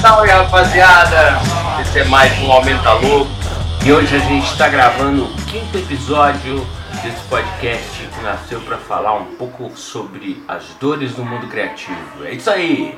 [0.00, 1.38] salve rapaziada!
[1.80, 3.30] Esse é mais um Aumenta Louco
[3.84, 6.66] e hoje a gente está gravando o quinto episódio
[7.02, 12.24] desse podcast que nasceu para falar um pouco sobre as dores do mundo criativo.
[12.24, 12.96] É isso aí!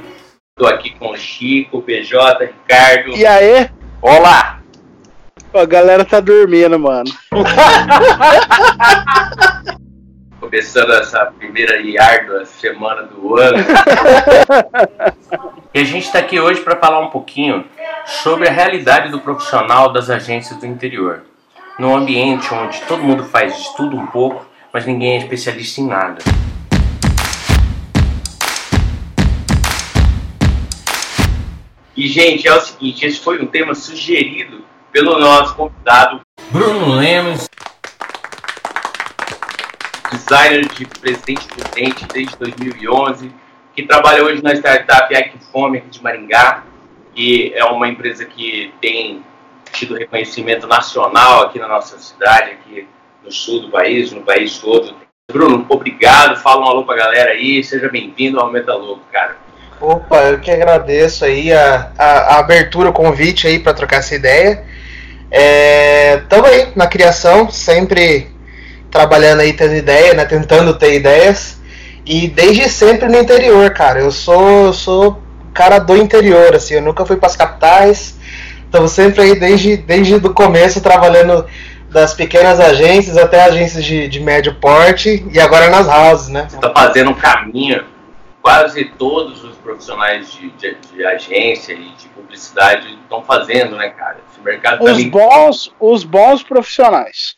[0.58, 3.16] Estou aqui com o Chico, PJ, Ricardo.
[3.16, 3.70] E aí?
[4.02, 4.58] Olá!
[5.54, 7.10] A galera tá dormindo, mano.
[10.50, 13.58] Começando essa primeira e árdua semana do ano.
[15.74, 17.66] e a gente está aqui hoje para falar um pouquinho
[18.06, 21.22] sobre a realidade do profissional das agências do interior.
[21.78, 25.86] Num ambiente onde todo mundo faz de tudo um pouco, mas ninguém é especialista em
[25.86, 26.24] nada.
[31.94, 37.46] E, gente, é o seguinte: esse foi um tema sugerido pelo nosso convidado Bruno Lemos,
[40.10, 43.32] designer de Presidente Prudente desde 2011,
[43.74, 45.14] que trabalha hoje na startup
[45.52, 46.64] Fome aqui de Maringá,
[47.14, 49.22] que é uma empresa que tem
[49.72, 52.86] tido reconhecimento nacional aqui na nossa cidade, aqui
[53.24, 54.94] no sul do país, no país todo.
[55.30, 59.36] Bruno, obrigado, fala um alô pra galera aí, seja bem-vindo ao Louco, cara.
[59.80, 64.14] Opa, eu que agradeço aí a, a, a abertura, o convite aí para trocar essa
[64.14, 64.64] ideia.
[65.30, 68.28] É, aí na criação, sempre
[68.90, 70.24] trabalhando aí, tendo ideia, né?
[70.24, 71.58] Tentando ter ideias.
[72.04, 74.00] E desde sempre no interior, cara.
[74.00, 75.22] Eu sou, sou
[75.52, 76.74] cara do interior, assim.
[76.74, 78.18] Eu nunca fui para as capitais.
[78.64, 81.46] Estamos sempre aí desde, desde o começo trabalhando
[81.90, 86.46] das pequenas agências até agências de, de médio porte e agora nas houses, né?
[86.48, 87.84] Você está fazendo um caminho.
[88.42, 94.18] Quase todos os profissionais de, de, de agência e de publicidade estão fazendo, né, cara?
[94.30, 95.10] Esse mercado os também...
[95.10, 97.36] bons, os bons profissionais.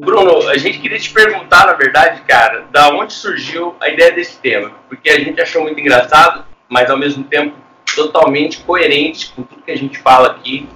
[0.00, 4.38] Bruno, a gente queria te perguntar, na verdade, cara, da onde surgiu a ideia desse
[4.38, 4.72] tema?
[4.88, 7.54] Porque a gente achou muito engraçado, mas ao mesmo tempo
[7.94, 10.66] totalmente coerente com tudo que a gente fala aqui,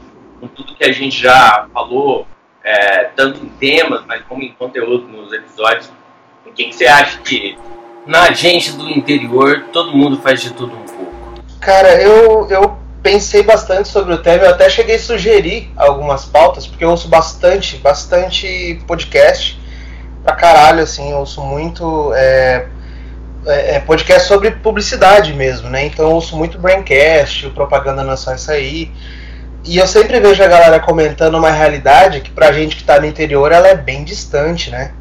[0.41, 2.27] com tudo que a gente já falou,
[2.63, 5.91] é, tanto em temas, mas como em conteúdo nos episódios.
[6.45, 7.57] O que, que você acha que
[8.07, 11.15] na agência do interior todo mundo faz de tudo um pouco?
[11.61, 16.67] Cara, eu, eu pensei bastante sobre o tema, eu até cheguei a sugerir algumas pautas,
[16.67, 19.61] porque eu ouço bastante, bastante podcast
[20.23, 22.67] pra caralho, assim, eu ouço muito é,
[23.45, 25.85] é, é, podcast sobre publicidade mesmo, né?
[25.85, 28.91] Então eu ouço muito Braincast, o Propaganda Não é aí.
[29.67, 33.05] E eu sempre vejo a galera comentando uma realidade que pra gente que tá no
[33.05, 34.93] interior ela é bem distante, né?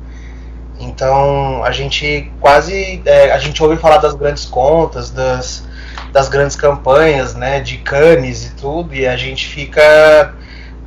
[0.83, 3.01] Então a gente quase.
[3.05, 5.63] É, a gente ouve falar das grandes contas, das,
[6.11, 10.33] das grandes campanhas, né, de canes e tudo, e a gente fica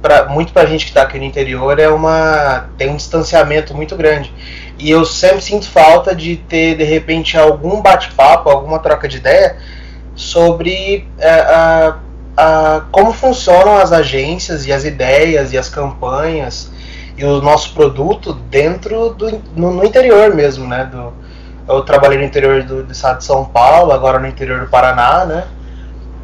[0.01, 3.97] pra, muito pra gente que está aqui no interior é uma tem um distanciamento muito
[3.97, 4.33] grande.
[4.79, 9.57] E eu sempre sinto falta de ter de repente algum bate-papo, alguma troca de ideia
[10.15, 11.99] sobre é, a,
[12.37, 16.71] a, como funcionam as agências e as ideias e as campanhas
[17.17, 21.13] e o nosso produto dentro do no, no interior mesmo, né, do,
[21.69, 25.25] eu trabalhei no interior do, do, estado de São Paulo, agora no interior do Paraná,
[25.25, 25.45] né?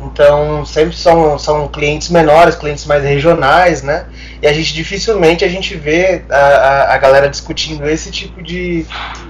[0.05, 4.07] Então sempre são, são clientes menores, clientes mais regionais, né?
[4.41, 8.87] E a gente dificilmente a gente vê a, a, a galera discutindo esse tipo de,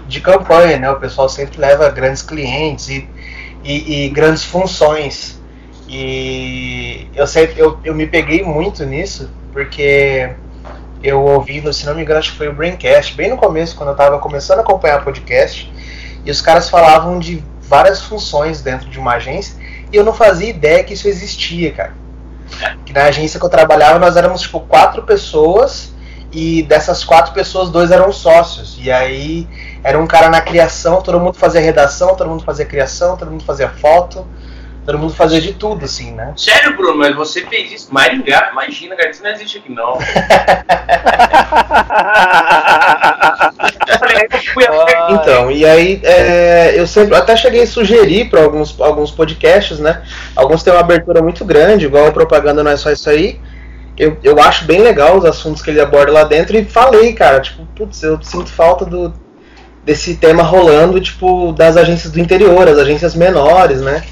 [0.07, 0.91] de campanha, né?
[0.91, 3.09] O pessoal sempre leva grandes clientes e,
[3.63, 5.41] e, e grandes funções.
[5.89, 10.31] E eu, sempre, eu, eu me peguei muito nisso, porque
[11.03, 13.89] eu ouvi, se não me engano, acho que foi o Braincast, bem no começo, quando
[13.89, 15.73] eu estava começando a acompanhar podcast,
[16.25, 19.57] e os caras falavam de várias funções dentro de uma agência
[19.93, 21.95] e eu não fazia ideia que isso existia, cara.
[22.85, 25.93] Que na agência que eu trabalhava nós éramos tipo quatro pessoas
[26.31, 28.79] e dessas quatro pessoas dois eram sócios.
[28.81, 29.47] E aí
[29.85, 33.45] era um cara na criação, todo mundo fazia redação, todo mundo fazia criação, todo mundo
[33.45, 34.27] fazia foto,
[34.85, 36.33] todo mundo fazia de tudo, assim, né?
[36.37, 37.93] Sério, Bruno, mas você fez isso?
[37.93, 39.99] Maringá, imagina, cara, isso não existe aqui não.
[45.11, 50.03] então, e aí é, eu sempre até cheguei a sugerir para alguns, alguns podcasts, né?
[50.35, 53.41] Alguns têm uma abertura muito grande, igual a propaganda não é só isso aí.
[53.97, 57.41] Eu, eu acho bem legal os assuntos que ele aborda lá dentro e falei, cara,
[57.41, 59.13] tipo, putz, eu sinto falta do,
[59.85, 64.03] desse tema rolando, tipo, das agências do interior, as agências menores, né?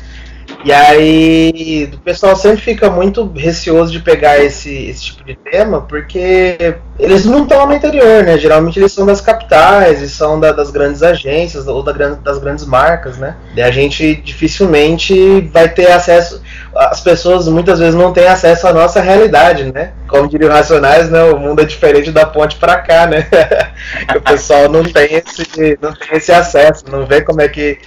[0.62, 5.80] E aí o pessoal sempre fica muito receoso de pegar esse, esse tipo de tema,
[5.80, 8.36] porque eles não estão no interior, né?
[8.36, 13.16] Geralmente eles são das capitais são da, das grandes agências ou da, das grandes marcas,
[13.16, 13.36] né?
[13.56, 16.42] E a gente dificilmente vai ter acesso.
[16.74, 19.92] As pessoas muitas vezes não têm acesso à nossa realidade, né?
[20.08, 21.22] Como diriam Racionais, né?
[21.24, 23.26] O mundo é diferente da ponte para cá, né?
[24.14, 27.78] o pessoal não tem, esse, não tem esse acesso, não vê como é que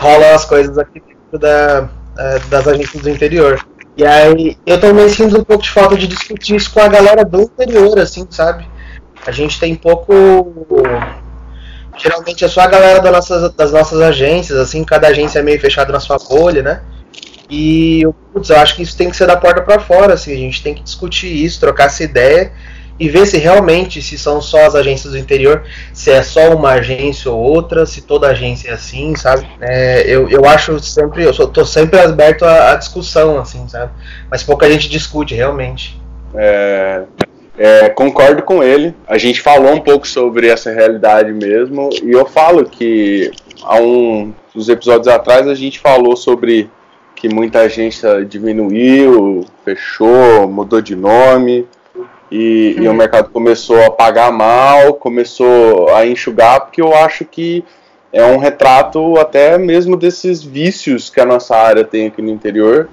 [0.00, 1.88] rolam as coisas aqui dentro da
[2.20, 3.58] é, das agências do interior.
[3.96, 7.24] E aí eu também sinto um pouco de falta de discutir isso com a galera
[7.24, 8.68] do interior, assim, sabe?
[9.26, 10.62] A gente tem pouco.
[11.98, 15.60] Geralmente é só a galera das nossas, das nossas agências, assim, cada agência é meio
[15.60, 16.82] fechada na sua bolha, né?
[17.50, 20.36] E putz, eu acho que isso tem que ser da porta para fora, assim, a
[20.36, 22.52] gente tem que discutir isso, trocar essa ideia
[23.00, 26.72] e ver se realmente se são só as agências do interior, se é só uma
[26.72, 29.48] agência ou outra, se toda agência é assim, sabe?
[29.58, 33.90] É, eu, eu acho sempre, eu tô sempre aberto à, à, discussão, assim, sabe?
[34.30, 35.98] Mas pouca gente discute realmente.
[36.34, 37.04] É,
[37.56, 38.94] é, concordo com ele.
[39.08, 43.30] A gente falou um pouco sobre essa realidade mesmo, e eu falo que
[43.62, 46.68] há um, uns episódios atrás a gente falou sobre
[47.16, 51.66] que muita agência diminuiu, fechou, mudou de nome
[52.30, 57.64] e, e, o mercado começou a pagar mal, começou a enxugar, porque eu acho que
[58.12, 62.88] é um retrato até mesmo desses vícios que a nossa área tem aqui no interior.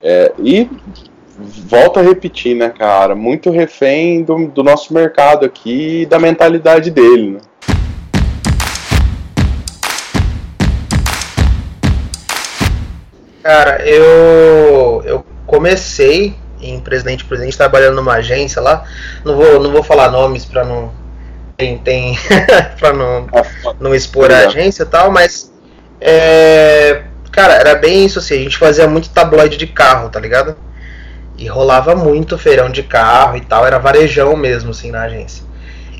[0.00, 0.68] É, e
[1.38, 3.14] volto a repetir, né, cara?
[3.14, 7.40] Muito refém do, do nosso mercado aqui e da mentalidade dele, né?
[13.42, 16.34] Cara, eu, eu comecei
[16.70, 18.84] em Presidente Presidente, trabalhando numa agência lá.
[19.24, 20.92] Não vou, não vou falar nomes para não.
[21.56, 21.78] Tem.
[21.78, 22.18] tem
[22.78, 23.26] para não,
[23.78, 25.52] não expor a agência e tal, mas.
[26.00, 28.34] É, cara, era bem isso assim.
[28.34, 30.56] A gente fazia muito tabloide de carro, tá ligado?
[31.36, 33.66] E rolava muito feirão de carro e tal.
[33.66, 35.44] Era varejão mesmo, assim, na agência.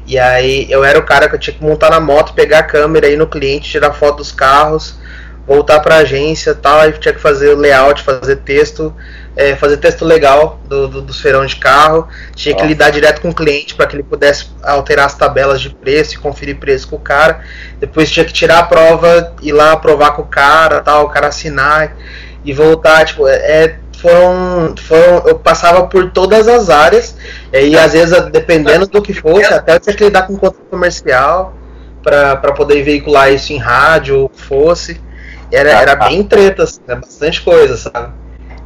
[0.06, 2.62] E aí eu era o cara que eu tinha que montar na moto, pegar a
[2.62, 4.98] câmera, ir no cliente, tirar foto dos carros,
[5.46, 6.80] voltar pra agência tal.
[6.80, 8.94] Aí tinha que fazer o layout, fazer texto
[9.36, 13.30] é, fazer texto legal do, do, dos feirão de carro, tinha que lidar direto com
[13.30, 16.96] o cliente para que ele pudesse alterar as tabelas de preço e conferir preço com
[16.96, 17.40] o cara.
[17.80, 21.28] Depois tinha que tirar a prova, ir lá aprovar com o cara, tal, o cara
[21.28, 21.96] assinar
[22.44, 23.04] e voltar.
[23.04, 27.16] Tipo, é, é foram, foram, eu passava por todas as áreas
[27.52, 31.56] e às vezes dependendo do que fosse, até tinha que lidar com conta comercial
[32.02, 35.00] para poder veicular isso em rádio ou fosse.
[35.50, 36.96] Era, era bem treta, assim, né?
[36.96, 38.12] bastante coisa, sabe?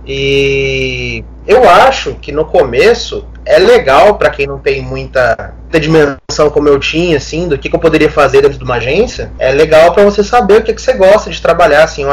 [0.08, 6.50] E eu acho que no começo é legal para quem não tem muita, muita, dimensão
[6.50, 9.31] como eu tinha, assim, do que, que, eu poderia fazer dentro de uma agência.
[9.38, 12.05] É legal para você saber o que, que você gosta de trabalhar, assim.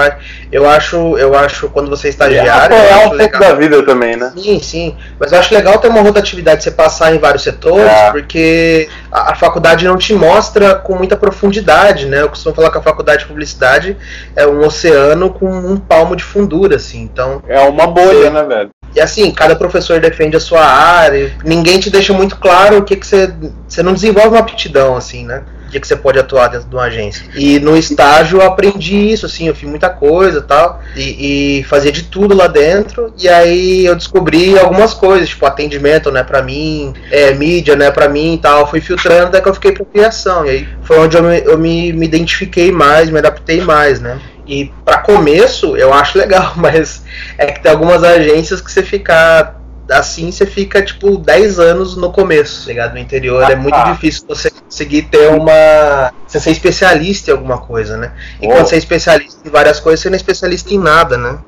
[0.51, 2.75] Eu acho, eu acho quando você é estagiário.
[2.75, 4.33] É, é um pouco da vida também, né?
[4.35, 4.95] Sim, sim.
[5.19, 8.11] Mas eu acho legal ter uma rotatividade, você passar em vários setores, é.
[8.11, 12.21] porque a, a, faculdade não te mostra com muita profundidade, né?
[12.21, 13.97] Eu costumo falar que a faculdade de publicidade
[14.35, 17.01] é um oceano com um palmo de fundura, assim.
[17.01, 17.41] Então.
[17.47, 18.69] É uma bolha, você, né, velho?
[18.95, 22.95] E assim, cada professor defende a sua área, ninguém te deixa muito claro o que,
[22.95, 23.27] que você.
[23.67, 25.43] Você não desenvolve uma aptidão, assim, né?
[25.67, 27.25] O que, você pode atuar dentro de uma agência.
[27.35, 31.91] E no estágio eu aprendi isso, assim, eu fiz muita coisa tal, e, e fazia
[31.91, 33.13] de tudo lá dentro.
[33.17, 37.85] E aí eu descobri algumas coisas, tipo, atendimento não é pra mim, é, mídia não
[37.85, 38.67] é pra mim e tal.
[38.67, 40.45] Fui filtrando até que eu fiquei pra criação.
[40.45, 44.19] E aí foi onde eu me, eu me, me identifiquei mais, me adaptei mais, né?
[44.47, 47.03] E para começo eu acho legal, mas
[47.37, 49.55] é que tem algumas agências que você fica
[49.89, 52.93] assim, você fica tipo 10 anos no começo, tá ligado?
[52.93, 53.91] No interior ah, é muito ah.
[53.91, 56.11] difícil você conseguir ter uma.
[56.27, 58.11] Você ser especialista em alguma coisa, né?
[58.41, 58.49] E oh.
[58.49, 61.39] quando você é especialista em várias coisas, você não é especialista em nada, né?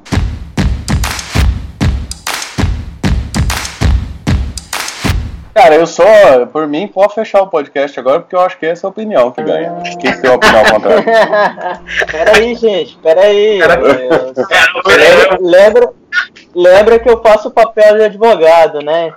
[5.58, 8.86] Cara, eu só, por mim, pode fechar o podcast agora, porque eu acho que essa
[8.86, 9.74] é a opinião que ganha.
[10.00, 11.82] Quem tem a opinião contrária?
[12.12, 13.60] peraí, gente, peraí.
[15.42, 15.90] lembra,
[16.54, 19.12] lembra que eu faço o papel de advogado, né?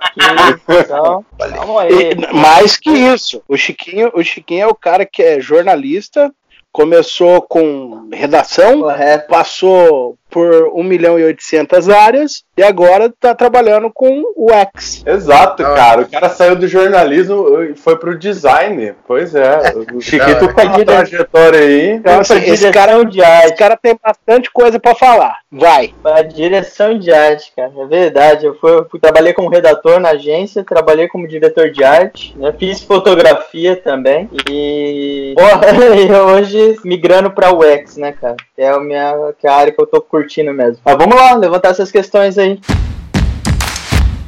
[0.67, 2.15] então, calma aí.
[2.33, 6.33] Mais que isso, o Chiquinho, o Chiquinho é o cara que é jornalista,
[6.71, 9.27] começou com redação, Correto.
[9.27, 15.03] passou por 1 milhão e 800 áreas e agora está trabalhando com o X.
[15.05, 15.75] Exato, ah.
[15.75, 16.01] cara.
[16.01, 18.93] O cara saiu do jornalismo e foi pro design.
[19.05, 19.73] Pois é.
[19.93, 21.89] O Chiquito tem uma trajetória aí.
[21.91, 23.45] Então, assim, esse, cara, é de arte.
[23.45, 25.39] esse cara tem bastante coisa para falar.
[25.51, 25.93] Vai.
[26.03, 27.71] A direção de arte, cara.
[27.77, 28.45] É verdade.
[28.45, 32.53] Eu, fui, eu fui, trabalhei como redator na agência, trabalhei como diretor de arte, né?
[32.57, 34.29] fiz fotografia também.
[34.49, 38.37] E porra, hoje migrando para o X, né, cara?
[38.55, 40.77] Que é a, minha, que é a área que eu tô curtindo curtindo mesmo.
[40.85, 42.59] Mas vamos lá, levantar essas questões aí.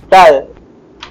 [0.10, 0.48] Cara,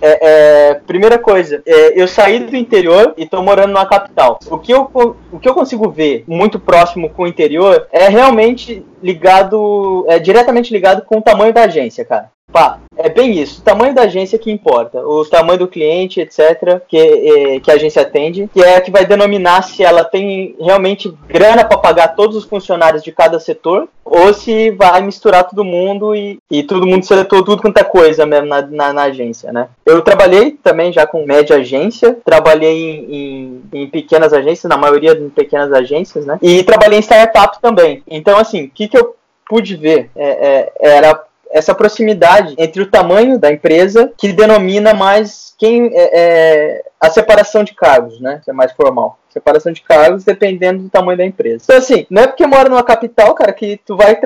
[0.00, 4.38] é, é, primeira coisa, é, eu saí do interior e tô morando na capital.
[4.50, 4.90] O que, eu,
[5.32, 10.72] o que eu consigo ver muito próximo com o interior é realmente ligado, é diretamente
[10.72, 12.30] ligado com o tamanho da agência, cara.
[12.52, 13.60] Pá, é bem isso.
[13.60, 15.00] O tamanho da agência que importa.
[15.00, 18.90] O tamanho do cliente, etc., que, é, que a agência atende, que é a que
[18.90, 23.88] vai denominar se ela tem realmente grana para pagar todos os funcionários de cada setor
[24.04, 28.26] ou se vai misturar todo mundo e, e todo mundo seletou tudo quanto é coisa
[28.26, 29.68] mesmo na, na, na, agência, né?
[29.86, 35.14] Eu trabalhei também já com média agência, trabalhei em, em, em, pequenas agências, na maioria
[35.14, 36.38] de pequenas agências, né?
[36.42, 38.02] E trabalhei em startup também.
[38.06, 39.16] Então, assim, o que, que eu
[39.48, 40.10] pude ver?
[40.14, 41.18] É, é, era
[41.52, 47.62] essa proximidade entre o tamanho da empresa que denomina mais quem é, é a separação
[47.62, 48.40] de cargos, né?
[48.44, 49.18] Que é mais formal.
[49.28, 51.64] Separação de cargos dependendo do tamanho da empresa.
[51.64, 54.18] Então, assim, não é porque mora numa capital, cara, que tu vai.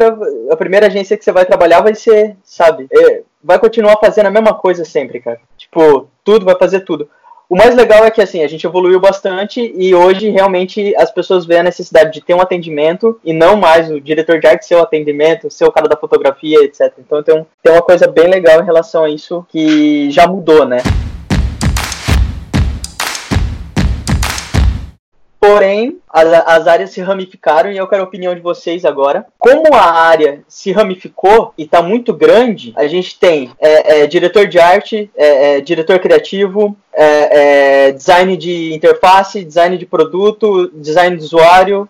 [0.51, 2.87] A primeira agência que você vai trabalhar vai ser, sabe?
[2.93, 5.41] É, vai continuar fazendo a mesma coisa sempre, cara.
[5.57, 7.09] Tipo, tudo, vai fazer tudo.
[7.49, 11.47] O mais legal é que assim, a gente evoluiu bastante e hoje realmente as pessoas
[11.47, 14.75] veem a necessidade de ter um atendimento e não mais o diretor de arte ser
[14.75, 16.93] o atendimento, ser o cara da fotografia, etc.
[16.99, 20.67] Então tem, um, tem uma coisa bem legal em relação a isso que já mudou,
[20.67, 20.79] né?
[25.39, 29.27] Porém, as, as, áreas se ramificaram e eu quero a opinião de vocês agora.
[29.39, 34.47] Como a área se ramificou e está muito grande, a gente tem é, é, diretor
[34.47, 41.17] de arte, é, é diretor criativo, é, é, design de interface, design de produto, design
[41.17, 41.89] de usuário,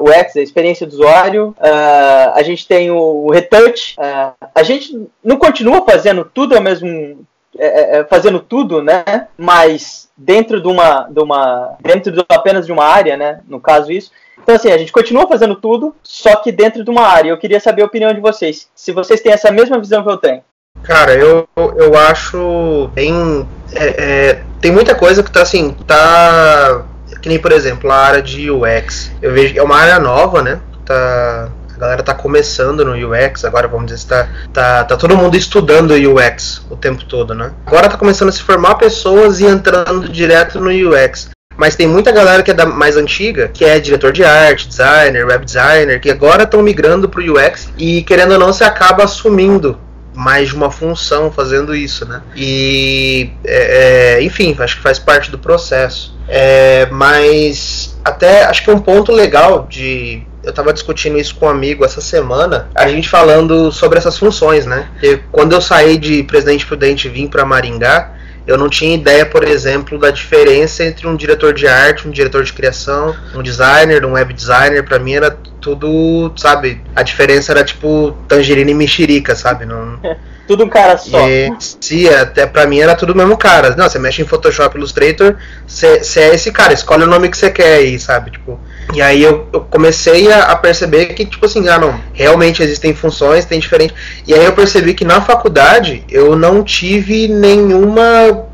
[0.00, 1.54] UX, a experiência do usuário.
[1.60, 3.94] a gente tem o, o retouch.
[3.98, 7.24] a gente não continua fazendo tudo ao mesmo
[7.58, 9.28] é, é, fazendo tudo, né?
[9.36, 13.40] Mas dentro de uma, de uma, dentro de apenas de uma área, né?
[13.48, 14.10] No caso isso.
[14.42, 17.30] Então assim, a gente continua fazendo tudo, só que dentro de uma área.
[17.30, 18.68] Eu queria saber a opinião de vocês.
[18.74, 20.42] Se vocês têm essa mesma visão que eu tenho.
[20.82, 23.46] Cara, eu, eu acho bem.
[23.72, 23.86] É,
[24.30, 26.84] é, tem muita coisa que tá assim, tá.
[27.20, 29.12] Que nem, por exemplo, a área de UX.
[29.22, 30.60] Eu vejo é uma área nova, né?
[30.84, 35.92] Tá, galera tá começando no UX, agora vamos dizer, tá, tá, tá todo mundo estudando
[35.92, 37.52] UX o tempo todo, né?
[37.66, 41.30] Agora tá começando a se formar pessoas e entrando direto no UX.
[41.56, 45.26] Mas tem muita galera que é da mais antiga, que é diretor de arte, designer,
[45.26, 49.78] web designer, que agora estão migrando pro UX e querendo ou não se acaba assumindo
[50.14, 52.22] mais de uma função fazendo isso, né?
[52.36, 56.16] E é, é, enfim, acho que faz parte do processo.
[56.28, 61.48] É, mas até acho que um ponto legal de eu estava discutindo isso com um
[61.48, 64.88] amigo essa semana, a gente falando sobre essas funções, né?
[65.02, 68.12] E quando eu saí de Presidente Prudente e vim para Maringá,
[68.46, 72.42] eu não tinha ideia, por exemplo, da diferença entre um diretor de arte, um diretor
[72.42, 74.82] de criação, um designer, um web designer.
[74.82, 75.30] Para mim era
[75.60, 76.80] tudo, sabe?
[76.94, 79.64] A diferença era tipo tangerina e mexerica, sabe?
[79.64, 80.00] Não
[80.46, 81.28] tudo um cara só.
[81.28, 83.74] E, sim, até pra mim era tudo o mesmo cara.
[83.76, 87.50] Não, você mexe em Photoshop Illustrator, você é esse cara, escolhe o nome que você
[87.50, 88.32] quer aí, sabe?
[88.32, 88.58] Tipo,
[88.92, 92.94] e aí eu, eu comecei a, a, perceber que, tipo assim, ah não, realmente existem
[92.94, 93.94] funções, tem diferente.
[94.26, 98.46] E aí eu percebi que na faculdade eu não tive nenhuma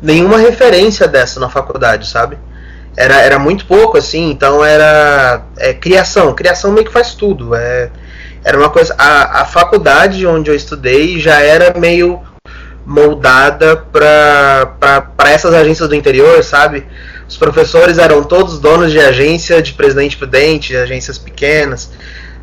[0.00, 2.36] nenhuma referência dessa na faculdade, sabe?
[2.96, 6.34] Era, era muito pouco, assim, então era é, criação.
[6.34, 7.54] Criação meio que faz tudo.
[7.54, 7.90] É,
[8.44, 8.94] era uma coisa.
[8.98, 12.20] A, a faculdade onde eu estudei já era meio
[12.84, 16.84] moldada para essas agências do interior, sabe?
[17.32, 21.90] Os professores eram todos donos de agência de presidente prudente, agências pequenas,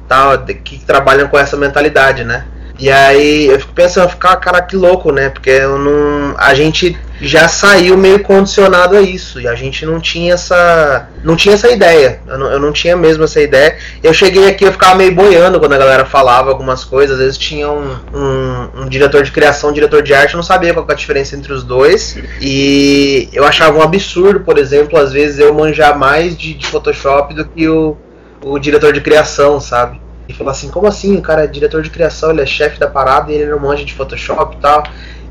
[0.08, 2.44] tal, que trabalham com essa mentalidade, né?
[2.80, 5.30] E aí eu fico pensando, ficar cara que louco, né?
[5.30, 10.00] Porque eu não, a gente já saiu meio condicionado a isso e a gente não
[10.00, 12.22] tinha essa, não tinha essa ideia.
[12.26, 13.76] Eu não, eu não tinha mesmo essa ideia.
[14.02, 17.18] Eu cheguei aqui, eu ficava meio boiando quando a galera falava algumas coisas.
[17.18, 20.44] Às vezes tinha um, um, um diretor de criação, um diretor de arte, eu não
[20.44, 22.18] sabia qual era a diferença entre os dois.
[22.40, 27.34] E eu achava um absurdo, por exemplo, às vezes eu manjar mais de, de Photoshop
[27.34, 27.98] do que o,
[28.42, 30.00] o diretor de criação, sabe?
[30.30, 31.18] E falou assim, como assim?
[31.18, 33.84] O cara é diretor de criação, ele é chefe da parada e ele não manja
[33.84, 34.84] de Photoshop e tal.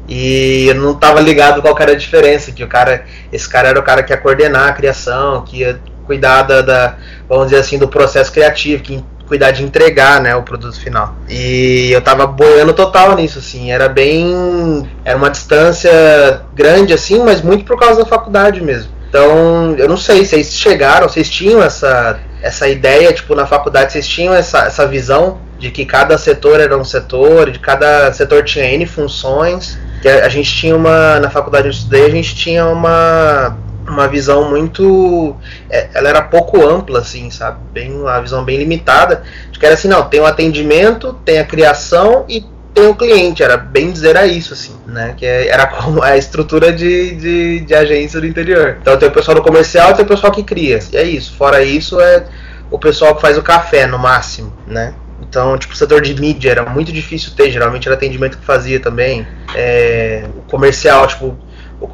[0.08, 3.78] E eu não tava ligado qual era a diferença, que o cara, esse cara era
[3.78, 6.96] o cara que ia coordenar a criação, que ia cuidar da, da
[7.28, 11.14] vamos dizer assim, do processo criativo, que cuidar de entregar, né, o produto final.
[11.28, 17.40] E eu tava boiando total nisso, assim, era bem, era uma distância grande, assim, mas
[17.40, 18.90] muito por causa da faculdade mesmo.
[19.08, 24.06] Então, eu não sei, vocês chegaram, vocês tinham essa essa ideia, tipo, na faculdade vocês
[24.06, 28.64] tinham essa, essa visão de que cada setor era um setor, de cada setor tinha
[28.64, 29.78] N funções.
[30.00, 33.56] Que a, a gente tinha uma, na faculdade onde eu estudei, a gente tinha uma,
[33.86, 35.36] uma visão muito.
[35.68, 37.58] É, ela era pouco ampla, assim, sabe?
[37.72, 39.22] Bem, uma visão bem limitada.
[39.50, 42.44] De que era assim, não, tem o atendimento, tem a criação e
[42.78, 45.12] tem o cliente, era bem dizer a isso, assim, né?
[45.16, 48.78] Que é, era como a estrutura de, de, de, agência do interior.
[48.80, 50.78] Então tem o pessoal do comercial e tem o pessoal que cria.
[50.92, 51.34] E é isso.
[51.36, 52.24] Fora isso, é
[52.70, 54.94] o pessoal que faz o café, no máximo, né?
[55.20, 58.78] Então, tipo, o setor de mídia era muito difícil ter, geralmente era atendimento que fazia
[58.78, 59.26] também.
[59.56, 61.36] É, comercial, tipo,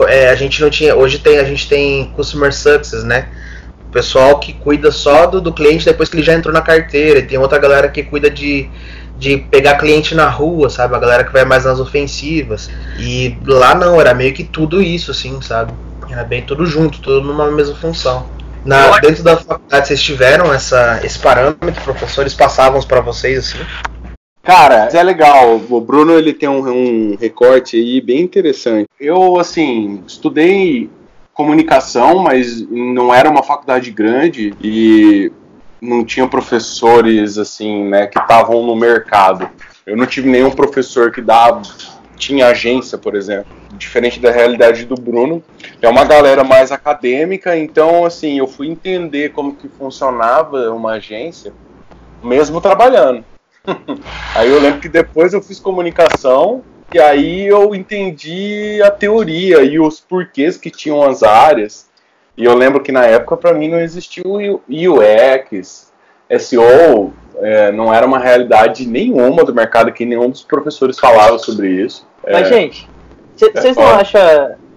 [0.06, 0.94] é, a gente não tinha.
[0.94, 3.28] Hoje tem, a gente tem customer success, né?
[3.88, 7.20] O pessoal que cuida só do, do cliente depois que ele já entrou na carteira.
[7.20, 8.68] E tem outra galera que cuida de,
[9.18, 10.94] de pegar cliente na rua, sabe?
[10.94, 12.70] A galera que vai mais nas ofensivas.
[12.98, 15.72] E lá não, era meio que tudo isso, assim, sabe?
[16.10, 18.26] Era bem tudo junto, tudo numa mesma função.
[18.64, 23.58] Na, dentro da faculdade vocês tiveram essa, esse parâmetro, professores passavam para vocês assim?
[24.42, 25.60] Cara, é legal.
[25.68, 28.88] O Bruno ele tem um, um, recorte aí bem interessante.
[29.00, 30.90] Eu assim estudei
[31.32, 35.32] comunicação, mas não era uma faculdade grande e
[35.84, 39.48] não tinha professores assim, né, que estavam no mercado.
[39.86, 41.62] Eu não tive nenhum professor que dava
[42.16, 43.52] tinha agência, por exemplo.
[43.72, 45.42] Diferente da realidade do Bruno,
[45.82, 51.52] é uma galera mais acadêmica, então assim, eu fui entender como que funcionava uma agência,
[52.22, 53.24] mesmo trabalhando.
[54.34, 56.62] aí eu lembro que depois eu fiz comunicação,
[56.92, 61.88] e aí eu entendi a teoria e os porquês que tinham as áreas.
[62.36, 65.92] E eu lembro que na época para mim não existia o UX,
[66.38, 71.68] SEO, é, não era uma realidade nenhuma do mercado que nenhum dos professores falava sobre
[71.68, 72.06] isso.
[72.22, 72.88] Mas, é, gente,
[73.36, 74.20] vocês não acham.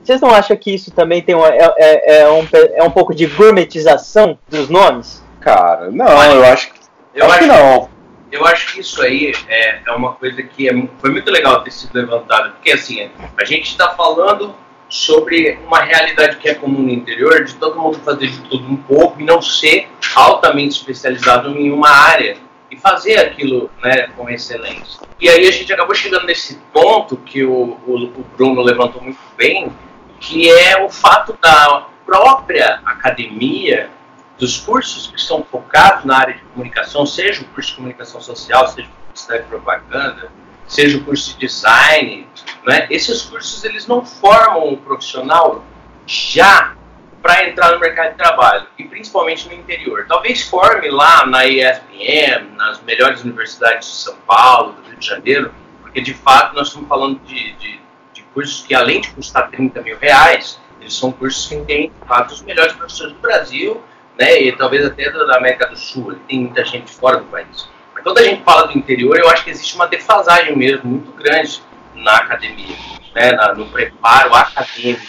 [0.03, 3.13] Vocês não acham que isso também tem uma, é, é, é, um, é um pouco
[3.13, 5.21] de gourmetização dos nomes?
[5.41, 6.79] Cara, não, eu acho que.
[7.13, 7.89] Eu acho, acho que não.
[8.31, 11.71] Eu acho que isso aí é, é uma coisa que é, foi muito legal ter
[11.71, 14.55] sido levantada, porque assim, a gente está falando
[14.89, 18.77] sobre uma realidade que é comum no interior, de todo mundo fazer de tudo um
[18.77, 22.37] pouco e não ser altamente especializado em uma área
[22.69, 25.07] e fazer aquilo né, com excelência.
[25.19, 29.19] E aí a gente acabou chegando nesse ponto que o, o, o Bruno levantou muito
[29.35, 29.71] bem,
[30.19, 33.89] que é o fato da própria academia,
[34.37, 38.67] dos cursos que são focados na área de comunicação, seja o curso de comunicação social,
[38.67, 40.31] seja o curso de propaganda,
[40.67, 42.27] seja o curso de design,
[42.65, 42.87] né?
[42.89, 45.63] esses cursos eles não formam um profissional
[46.05, 46.75] já
[47.21, 50.05] para entrar no mercado de trabalho, e principalmente no interior.
[50.07, 55.53] Talvez forme lá na ESPM, nas melhores universidades de São Paulo, do Rio de Janeiro,
[55.81, 57.81] porque de fato nós estamos falando de, de,
[58.13, 62.07] de cursos que, além de custar 30 mil reais, eles são cursos que têm, de
[62.07, 63.83] fato, os melhores professores do Brasil,
[64.17, 67.67] né, e talvez até da América do Sul, tem muita gente fora do país.
[67.97, 71.11] Mas quando a gente fala do interior, eu acho que existe uma defasagem mesmo muito
[71.11, 71.61] grande
[71.95, 72.75] na academia,
[73.15, 75.01] né, na, no preparo acadêmico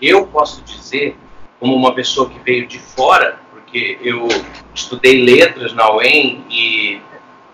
[0.00, 1.16] eu posso dizer,
[1.58, 4.28] como uma pessoa que veio de fora, porque eu
[4.74, 7.00] estudei letras na UEM e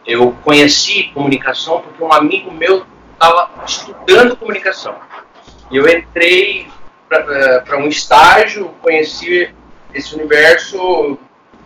[0.07, 4.97] eu conheci comunicação porque um amigo meu estava estudando comunicação.
[5.71, 6.69] E eu entrei
[7.09, 9.53] para um estágio, conheci
[9.93, 11.19] esse universo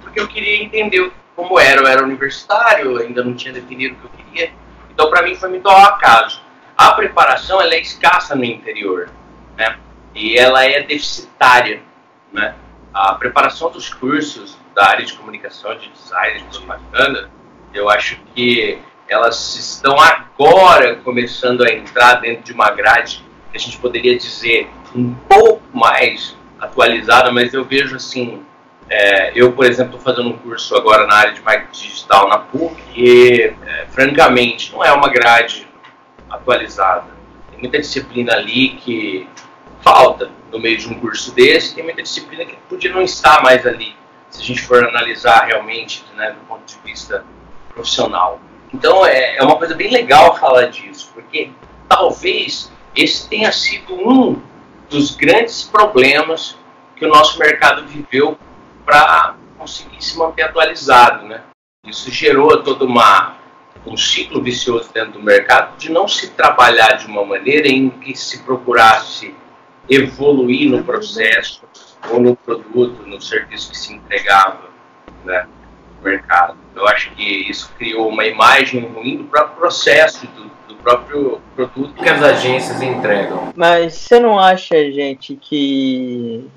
[0.03, 1.81] porque eu queria entender como era.
[1.81, 4.53] Eu era universitário, ainda não tinha definido o que eu queria.
[4.91, 6.43] Então, para mim, foi muito ao acaso.
[6.77, 9.09] A preparação ela é escassa no interior.
[9.57, 9.79] Né?
[10.15, 11.83] e ela é deficitária.
[12.33, 12.55] Né?
[12.93, 17.31] A preparação dos cursos da área de comunicação, de design, de propaganda,
[17.73, 23.61] eu acho que elas estão agora começando a entrar dentro de uma grade que a
[23.61, 28.45] gente poderia dizer um pouco mais atualizada, mas eu vejo assim,
[28.89, 32.39] é, eu, por exemplo, estou fazendo um curso agora na área de marketing digital na
[32.39, 35.67] PUC e, é, francamente, não é uma grade
[36.29, 37.07] atualizada.
[37.51, 39.29] Tem muita disciplina ali que
[39.81, 43.67] falta no meio de um curso desse, tem muita disciplina que podia não estar mais
[43.67, 43.95] ali,
[44.31, 47.25] se a gente for analisar realmente né, do ponto de vista
[47.73, 48.41] profissional.
[48.73, 51.51] Então é, é uma coisa bem legal falar disso, porque
[51.89, 54.41] talvez esse tenha sido um
[54.89, 56.57] dos grandes problemas
[56.97, 58.39] que o nosso mercado viveu
[58.85, 61.43] para conseguir se manter atualizado, né?
[61.87, 63.37] Isso gerou todo uma,
[63.87, 68.17] um ciclo vicioso dentro do mercado de não se trabalhar de uma maneira em que
[68.17, 69.35] se procurasse
[69.89, 71.63] evoluir no processo
[72.11, 74.71] ou no produto, no serviço que se entregava
[75.25, 75.47] né,
[75.97, 76.57] no mercado.
[76.75, 81.95] Eu acho que isso criou uma imagem ruim do próprio processo, do, do próprio produto
[81.95, 83.53] que as agências entregam.
[83.55, 86.49] Mas você não acha, gente, que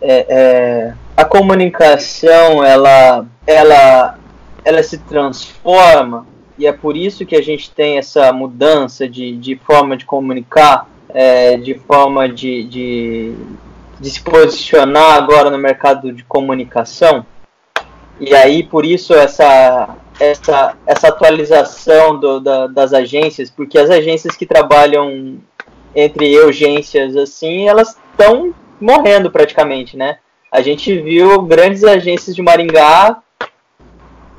[0.00, 4.18] é, é, a comunicação ela, ela,
[4.64, 6.26] ela se transforma
[6.58, 10.88] e é por isso que a gente tem essa mudança de, de forma de comunicar
[11.08, 13.34] é, de forma de, de,
[13.98, 17.24] de se posicionar agora no mercado de comunicação.
[18.18, 24.36] E aí, por isso, essa, essa, essa atualização do, da, das agências, porque as agências
[24.36, 25.38] que trabalham
[25.94, 30.18] entre urgências, assim, elas estão morrendo praticamente, né?
[30.56, 33.18] A gente viu grandes agências de Maringá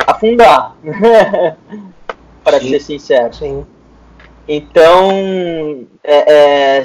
[0.07, 0.75] afundar.
[2.43, 3.31] para ser sincero.
[3.35, 3.63] Sim.
[4.47, 6.83] Então, é, é,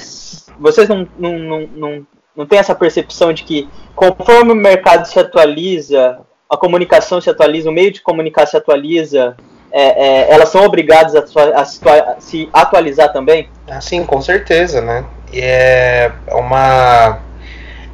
[0.61, 5.19] vocês não, não, não, não, não têm essa percepção de que conforme o mercado se
[5.19, 9.35] atualiza, a comunicação se atualiza, o meio de comunicar se atualiza,
[9.71, 11.25] é, é, elas são obrigadas a,
[11.57, 13.49] a, a, se atualizar também?
[13.67, 15.07] Ah, sim, com certeza, né?
[15.33, 17.32] E é uma.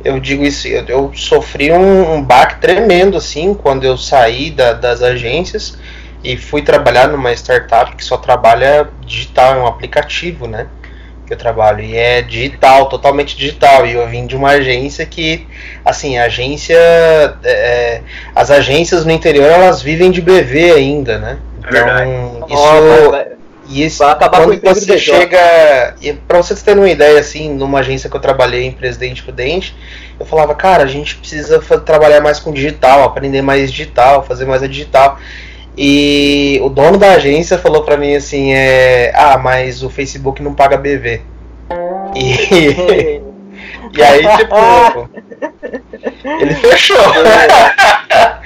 [0.08, 4.72] Eu digo isso, eu, eu sofri um, um baque tremendo, assim, quando eu saí da,
[4.72, 5.76] das agências
[6.24, 10.66] e fui trabalhar numa startup que só trabalha digital, é um aplicativo, né?
[11.26, 11.84] Que eu trabalho.
[11.84, 13.86] E é digital, totalmente digital.
[13.86, 15.46] E eu vim de uma agência que,
[15.84, 16.74] assim, a agência.
[17.44, 18.02] É, é
[18.34, 21.38] as agências no interior elas vivem de BV ainda, né?
[21.58, 23.37] Então, isso.
[23.68, 25.94] E isso, vai acabar quando com o você chega.
[26.26, 29.76] Para vocês terem uma ideia, assim, numa agência que eu trabalhei em Presidente Prudente,
[30.18, 34.62] eu falava, cara, a gente precisa trabalhar mais com digital, aprender mais digital, fazer mais
[34.62, 35.18] a digital.
[35.76, 40.54] E o dono da agência falou para mim assim, é, ah, mas o Facebook não
[40.54, 41.20] paga BV.
[42.16, 43.20] E,
[43.94, 45.10] e aí, tipo,
[46.40, 46.96] ele fechou.
[48.08, 48.40] a,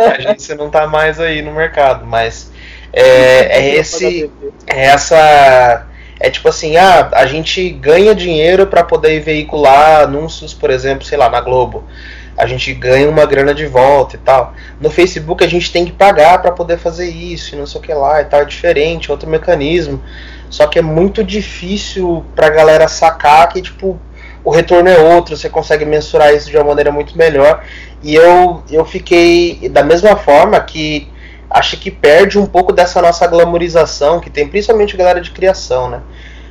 [0.00, 2.50] a agência não tá mais aí no mercado, mas
[2.92, 4.30] é, é esse,
[4.66, 5.86] é essa,
[6.20, 11.18] é tipo assim, ah, a gente ganha dinheiro para poder veicular anúncios, por exemplo, sei
[11.18, 11.84] lá, na Globo
[12.38, 14.54] a gente ganha uma grana de volta e tal.
[14.80, 17.82] No Facebook a gente tem que pagar para poder fazer isso, e não sei o
[17.82, 20.00] que lá e tal, é diferente, outro mecanismo.
[20.48, 23.98] Só que é muito difícil pra galera sacar que tipo
[24.44, 27.64] o retorno é outro, você consegue mensurar isso de uma maneira muito melhor.
[28.02, 31.08] E eu eu fiquei da mesma forma que
[31.50, 35.88] acho que perde um pouco dessa nossa glamorização que tem principalmente a galera de criação,
[35.88, 36.02] né?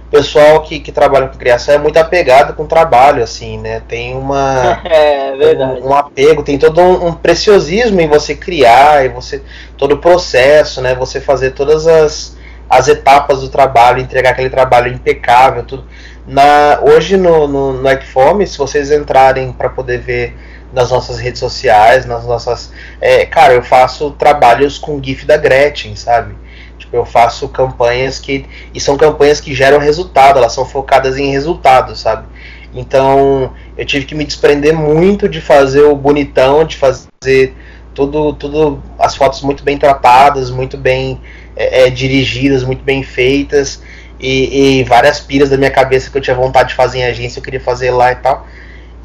[0.09, 3.81] pessoal que, que trabalha com criação é muito apegado com o trabalho, assim, né?
[3.87, 4.81] Tem uma.
[4.87, 5.81] É verdade.
[5.81, 9.41] Um, um apego, tem todo um, um, preciosismo em você criar, e você.
[9.77, 10.95] todo o processo, né?
[10.95, 12.37] Você fazer todas as,
[12.69, 15.85] as etapas do trabalho, entregar aquele trabalho impecável, tudo.
[16.25, 20.35] Na, hoje no, no, no Ecfome, se vocês entrarem para poder ver
[20.77, 22.71] nas nossas redes sociais, nas nossas.
[23.01, 26.35] É, cara, eu faço trabalhos com GIF da Gretchen, sabe?
[26.77, 28.45] Tipo, eu faço campanhas que.
[28.75, 32.27] E são campanhas que geram resultado, elas são focadas em resultados, sabe?
[32.75, 37.55] Então eu tive que me desprender muito de fazer o bonitão, de fazer
[37.95, 41.19] tudo, tudo as fotos muito bem tratadas, muito bem
[41.55, 43.81] é, é, dirigidas, muito bem feitas.
[44.19, 47.39] E, e, várias piras da minha cabeça que eu tinha vontade de fazer em agência,
[47.39, 48.45] eu queria fazer lá e tal.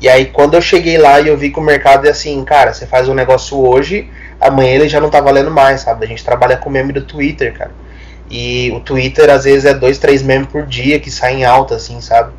[0.02, 2.74] E aí quando eu cheguei lá e eu vi que o mercado é assim, cara,
[2.74, 4.10] você faz um negócio hoje,
[4.40, 6.04] amanhã ele já não tá valendo mais, sabe?
[6.04, 7.70] A gente trabalha com meme do Twitter, cara.
[8.28, 12.00] E o Twitter às vezes é dois, três memes por dia que saem alta, assim,
[12.00, 12.32] sabe?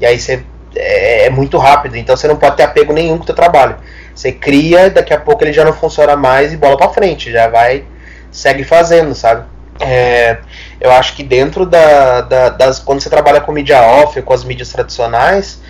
[0.00, 0.42] E aí você
[0.74, 3.76] é, é, muito rápido, então você não pode ter apego nenhum com o teu trabalho.
[4.14, 7.48] Você cria, daqui a pouco ele já não funciona mais e bola para frente, já
[7.48, 7.84] vai,
[8.30, 9.44] segue fazendo, sabe?
[9.78, 10.38] É,
[10.80, 12.78] eu acho que dentro da, da, das.
[12.78, 15.60] Quando você trabalha com mídia off, com as mídias tradicionais,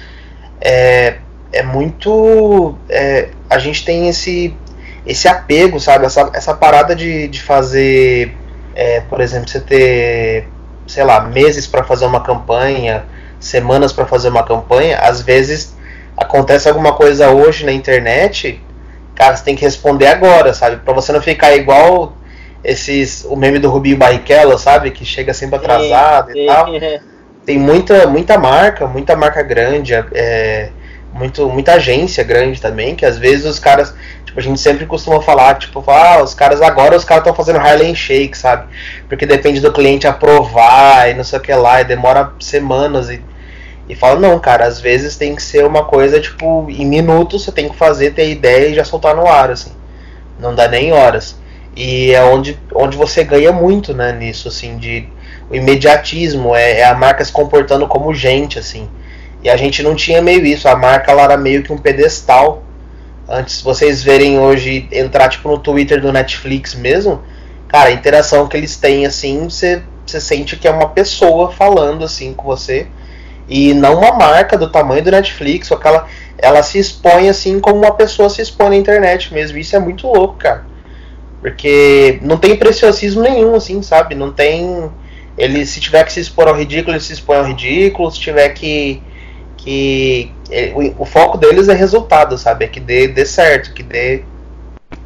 [0.61, 1.17] é,
[1.53, 2.75] é muito.
[2.89, 4.55] É, a gente tem esse
[5.07, 6.07] esse apego, sabe?
[6.07, 8.37] Essa, essa parada de, de fazer,
[8.75, 10.49] é, por exemplo, você ter,
[10.87, 13.05] sei lá, meses para fazer uma campanha,
[13.39, 15.75] semanas para fazer uma campanha, às vezes
[16.17, 18.63] acontece alguma coisa hoje na internet,
[19.15, 20.77] cara, você tem que responder agora, sabe?
[20.77, 22.15] Para você não ficar igual
[22.63, 24.91] esses o meme do Rubinho Barrichello, sabe?
[24.91, 26.47] Que chega sempre atrasado sim, e sim.
[26.47, 26.67] tal.
[27.47, 30.71] Tem muita, muita marca, muita marca grande, é,
[31.13, 33.95] muito, muita agência grande também, que às vezes os caras
[34.31, 37.59] Tipo, a gente sempre costuma falar, tipo, ah, os caras agora os caras estão fazendo
[37.59, 38.69] Harlem Shake, sabe?
[39.09, 43.21] Porque depende do cliente aprovar e não sei o que lá, e demora semanas e,
[43.89, 47.51] e fala, não, cara, às vezes tem que ser uma coisa, tipo, em minutos você
[47.51, 49.73] tem que fazer, ter ideia e já soltar no ar, assim.
[50.39, 51.37] Não dá nem horas.
[51.75, 55.09] E é onde, onde você ganha muito, né, nisso, assim, de
[55.51, 58.89] o imediatismo, é, é a marca se comportando como gente, assim.
[59.43, 62.63] E a gente não tinha meio isso, a marca ela era meio que um pedestal
[63.33, 67.23] Antes vocês verem hoje entrar tipo no Twitter do Netflix mesmo,
[67.69, 72.05] cara, a interação que eles têm assim, você, você sente que é uma pessoa falando
[72.05, 72.89] assim com você
[73.49, 77.79] e não uma marca do tamanho do Netflix, ou aquela ela se expõe assim como
[77.79, 79.59] uma pessoa se expõe na internet mesmo.
[79.59, 80.67] Isso é muito louco, cara.
[81.41, 84.17] Porque não tem preciosismo nenhum assim, sabe?
[84.17, 84.91] Não tem
[85.39, 88.49] ele se tiver que se expor ao ridículo, ele se expõe ao ridículo, se tiver
[88.49, 89.01] que
[89.63, 92.65] que é, o, o, foco deles é resultado, sabe?
[92.65, 94.25] É que dê, dê certo, que dê,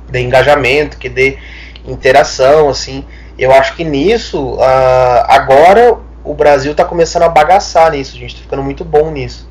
[0.09, 1.39] dê engajamento, que dê
[1.85, 3.05] interação, assim.
[3.37, 8.31] Eu acho que nisso, uh, agora o Brasil está começando a bagaçar nisso, a gente
[8.31, 9.49] está ficando muito bom nisso.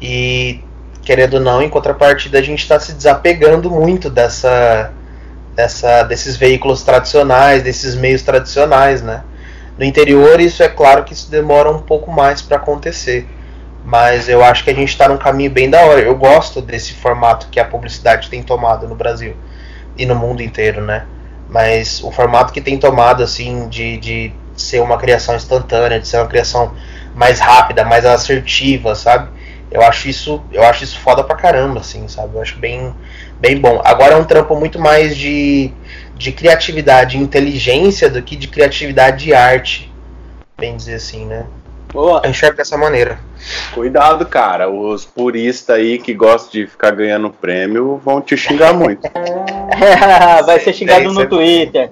[0.00, 0.60] E,
[1.02, 4.92] querendo ou não, em contrapartida, a gente está se desapegando muito dessa
[5.54, 9.22] dessa, desses veículos tradicionais, desses meios tradicionais, né?
[9.78, 13.26] No interior, isso é claro que isso demora um pouco mais para acontecer.
[13.84, 16.00] Mas eu acho que a gente está num caminho bem da hora.
[16.00, 19.34] Eu gosto desse formato que a publicidade tem tomado no Brasil
[19.96, 21.04] e no mundo inteiro, né?
[21.48, 26.18] Mas o formato que tem tomado, assim, de, de ser uma criação instantânea, de ser
[26.18, 26.72] uma criação
[27.14, 29.28] mais rápida, mais assertiva, sabe?
[29.70, 32.36] Eu acho isso, eu acho isso foda pra caramba, assim, sabe?
[32.36, 32.94] Eu acho bem,
[33.40, 33.80] bem bom.
[33.84, 35.72] Agora é um trampo muito mais de,
[36.14, 39.92] de criatividade e inteligência do que de criatividade e arte,
[40.58, 41.46] bem dizer assim, né?
[41.92, 42.22] Boa.
[42.24, 43.18] Eu enxergo dessa maneira.
[43.74, 44.70] Cuidado, cara.
[44.70, 49.02] Os puristas aí que gostam de ficar ganhando prêmio vão te xingar muito.
[50.46, 51.90] Vai ser xingado no Twitter.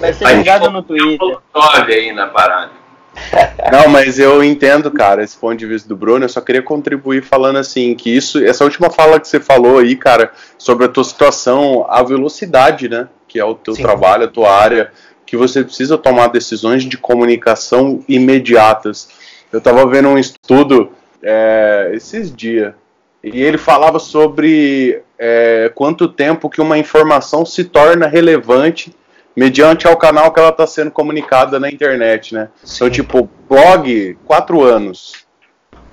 [0.00, 1.38] Vai ser xingado no Twitter.
[1.54, 2.78] Olha aí na parada.
[3.72, 6.24] Não, mas eu entendo, cara, esse ponto de vista do Bruno.
[6.24, 9.96] Eu só queria contribuir falando assim que isso, essa última fala que você falou aí,
[9.96, 13.82] cara, sobre a tua situação, a velocidade, né, que é o teu Sim.
[13.82, 14.92] trabalho, a tua área,
[15.26, 19.08] que você precisa tomar decisões de comunicação imediatas.
[19.52, 22.74] Eu estava vendo um estudo é, esses dias
[23.22, 28.94] e ele falava sobre é, quanto tempo que uma informação se torna relevante
[29.34, 32.48] mediante ao canal que ela está sendo comunicada na internet, né?
[32.56, 32.74] Então, Sim.
[32.76, 35.26] Então, tipo, blog, quatro anos.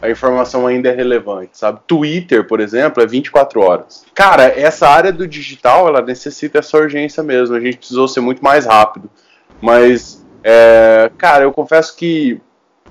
[0.02, 1.80] A informação ainda é relevante, sabe?
[1.88, 4.04] Twitter, por exemplo, é 24 horas.
[4.13, 7.56] Cara, essa área do digital, ela necessita essa urgência mesmo.
[7.56, 9.10] A gente precisou ser muito mais rápido.
[9.62, 12.41] Mas, é, cara, eu confesso que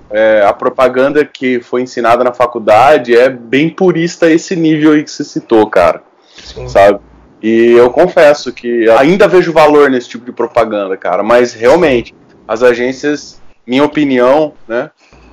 [0.09, 5.11] é, a propaganda que foi ensinada na faculdade é bem purista esse nível aí que
[5.11, 6.01] você citou, cara.
[6.35, 6.67] Sim.
[6.67, 6.99] Sabe?
[7.41, 11.21] E eu confesso que ainda vejo valor nesse tipo de propaganda, cara.
[11.21, 12.13] Mas realmente,
[12.47, 14.89] as agências, minha opinião, né?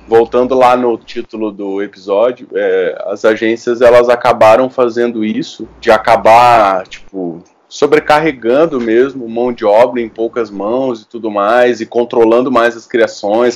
[0.07, 6.85] Voltando lá no título do episódio, é, as agências elas acabaram fazendo isso, de acabar,
[6.85, 12.75] tipo, sobrecarregando mesmo mão de obra em poucas mãos e tudo mais, e controlando mais
[12.75, 13.55] as criações,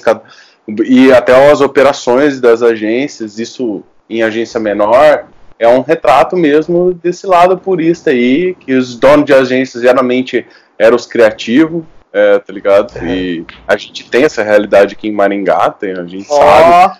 [0.85, 5.27] e até as operações das agências, isso em agência menor,
[5.59, 10.45] é um retrato mesmo desse lado purista aí, que os donos de agências geralmente
[10.77, 12.93] eram os criativos, é, tá ligado?
[13.05, 16.99] E a gente tem essa realidade aqui em Maringá, tem, a gente oh, sabe.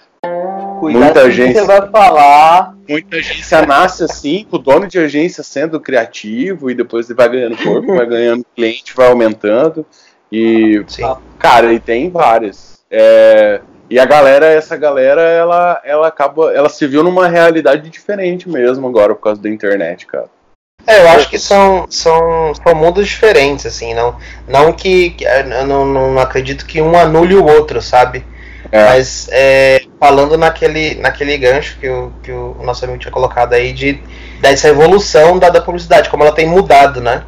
[0.82, 2.76] Muita agência vai falar.
[2.88, 7.30] Muita agência nasce assim, com o dono de agência sendo criativo e depois ele vai
[7.30, 9.86] ganhando corpo, vai ganhando cliente, vai aumentando.
[10.32, 11.04] E, Sim.
[11.40, 12.77] cara, e tem várias.
[12.90, 18.50] É, e a galera, essa galera, ela, ela acaba, ela se viu numa realidade diferente
[18.50, 20.28] mesmo agora por causa da internet, cara.
[20.86, 24.16] É, eu acho que são, são, são mundos diferentes, assim, não,
[24.48, 28.26] não que, eu não, não acredito que um anule o outro, sabe?
[28.72, 28.86] É.
[28.86, 33.72] Mas é, falando naquele, naquele gancho que, o, que o nosso amigo tinha colocado aí
[33.72, 34.02] de
[34.40, 37.24] dessa evolução da, da publicidade, como ela tem mudado, né?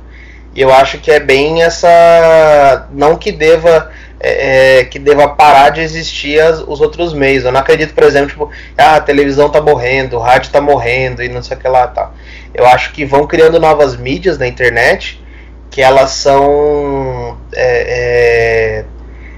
[0.56, 2.88] E eu acho que é bem essa.
[2.91, 7.43] Não que deva é, é, que deva parar de existir as, os outros meios.
[7.43, 11.23] Eu não acredito, por exemplo, tipo, ah, a televisão tá morrendo, o rádio tá morrendo
[11.23, 12.12] e não sei o que lá tá.
[12.53, 15.23] Eu acho que vão criando novas mídias na internet
[15.71, 17.38] que elas são.
[17.53, 18.86] É, é,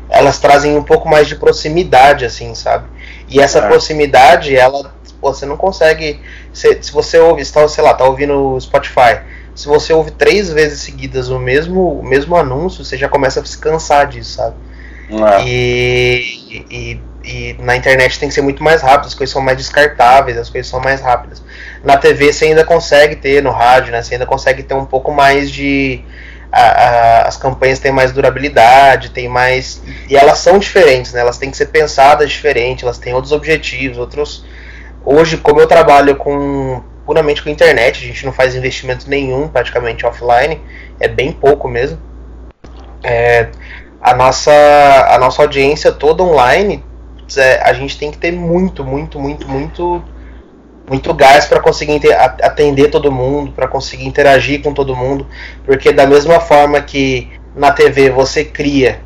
[0.09, 2.85] elas trazem um pouco mais de proximidade, assim, sabe?
[3.29, 3.67] E essa é.
[3.67, 4.93] proximidade, ela.
[5.21, 6.19] Você não consegue.
[6.51, 9.19] Se, se você ouve, está, sei lá, tá ouvindo o Spotify
[9.53, 13.45] se você ouve três vezes seguidas o mesmo, o mesmo anúncio, você já começa a
[13.45, 14.55] se cansar disso, sabe?
[15.11, 15.43] É.
[15.45, 19.57] E, e, e, na internet tem que ser muito mais rápido, as coisas são mais
[19.57, 21.43] descartáveis, as coisas são mais rápidas.
[21.83, 24.01] Na TV você ainda consegue ter, no rádio, né?
[24.01, 26.03] Você ainda consegue ter um pouco mais de.
[26.51, 29.81] A, a, as campanhas têm mais durabilidade, tem mais.
[30.09, 31.21] E elas são diferentes, né?
[31.21, 34.45] Elas têm que ser pensadas diferente, elas têm outros objetivos, outros.
[35.03, 40.05] Hoje, como eu trabalho com puramente com internet, a gente não faz investimento nenhum praticamente
[40.05, 40.61] offline,
[40.99, 41.99] é bem pouco mesmo.
[43.03, 43.49] É,
[44.01, 44.51] a nossa,
[45.09, 46.83] a nossa audiência toda online,
[47.37, 50.03] é, a gente tem que ter muito, muito, muito, muito,
[50.89, 52.01] muito gás para conseguir
[52.41, 55.27] atender todo mundo, para conseguir interagir com todo mundo,
[55.63, 59.01] porque da mesma forma que na TV você cria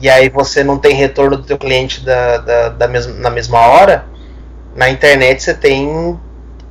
[0.00, 3.58] e aí você não tem retorno do teu cliente da, da, da mesma, na mesma
[3.60, 4.06] hora,
[4.74, 6.18] na internet você tem o,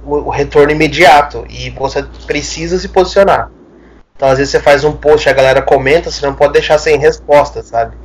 [0.04, 3.50] o retorno imediato e você precisa se posicionar.
[4.20, 6.98] Então, às vezes você faz um post, a galera comenta, você não pode deixar sem
[6.98, 7.96] resposta, sabe?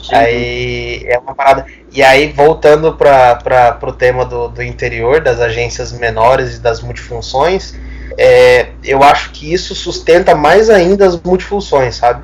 [0.00, 0.14] Sim.
[0.14, 1.66] Aí é uma parada.
[1.90, 7.74] E aí, voltando para o tema do, do interior, das agências menores e das multifunções,
[8.16, 12.22] é, eu acho que isso sustenta mais ainda as multifunções, sabe?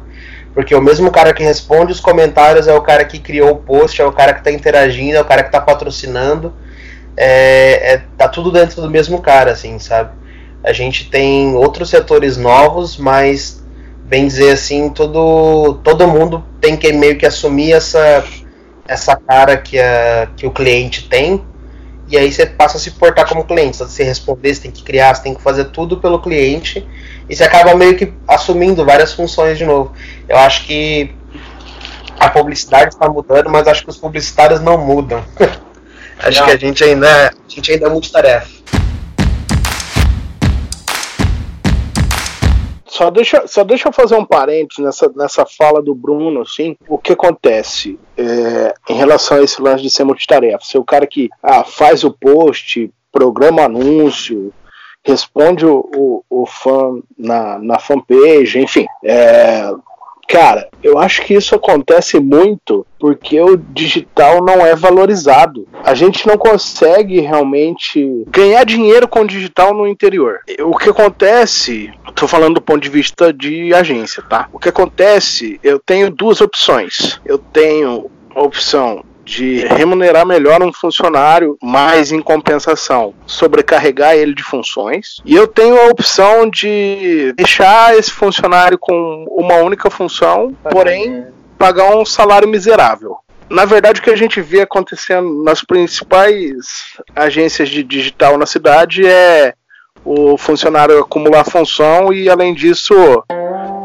[0.54, 4.00] Porque o mesmo cara que responde os comentários é o cara que criou o post,
[4.00, 6.54] é o cara que está interagindo, é o cara que está patrocinando.
[7.16, 10.21] É, é, tá tudo dentro do mesmo cara, assim, sabe?
[10.62, 13.62] A gente tem outros setores novos, mas
[14.04, 18.24] bem dizer assim, todo, todo mundo tem que meio que assumir essa,
[18.86, 21.42] essa cara que, a, que o cliente tem,
[22.08, 23.78] e aí você passa a se portar como cliente.
[23.78, 26.86] Você tem que responder, você tem que criar, você tem que fazer tudo pelo cliente,
[27.28, 29.92] e você acaba meio que assumindo várias funções de novo.
[30.28, 31.14] Eu acho que
[32.20, 35.24] a publicidade está mudando, mas acho que os publicitários não mudam.
[36.20, 36.46] acho não.
[36.46, 38.62] que a gente ainda, a gente ainda é multitarefa.
[43.02, 46.96] Só deixa, só deixa eu fazer um parênteses nessa, nessa fala do Bruno, assim, o
[46.96, 50.64] que acontece é, em relação a esse lance de ser multitarefa.
[50.64, 54.54] Ser o cara que ah, faz o post, programa anúncio,
[55.04, 58.86] responde o, o, o fã na, na fanpage, enfim.
[59.04, 59.68] É,
[60.32, 65.68] Cara, eu acho que isso acontece muito porque o digital não é valorizado.
[65.84, 70.38] A gente não consegue realmente ganhar dinheiro com o digital no interior.
[70.60, 74.48] O que acontece, estou falando do ponto de vista de agência, tá?
[74.50, 77.20] O que acontece, eu tenho duas opções.
[77.26, 84.42] Eu tenho a opção de remunerar melhor um funcionário, mas em compensação sobrecarregar ele de
[84.42, 85.20] funções.
[85.24, 91.26] E eu tenho a opção de deixar esse funcionário com uma única função, porém
[91.58, 93.16] pagar um salário miserável.
[93.48, 99.06] Na verdade, o que a gente vê acontecendo nas principais agências de digital na cidade
[99.06, 99.54] é
[100.04, 102.94] o funcionário acumular função e, além disso,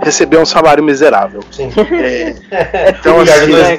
[0.07, 1.41] receber um salário miserável.
[1.51, 1.71] Sim.
[2.01, 3.77] É, então, assim, né,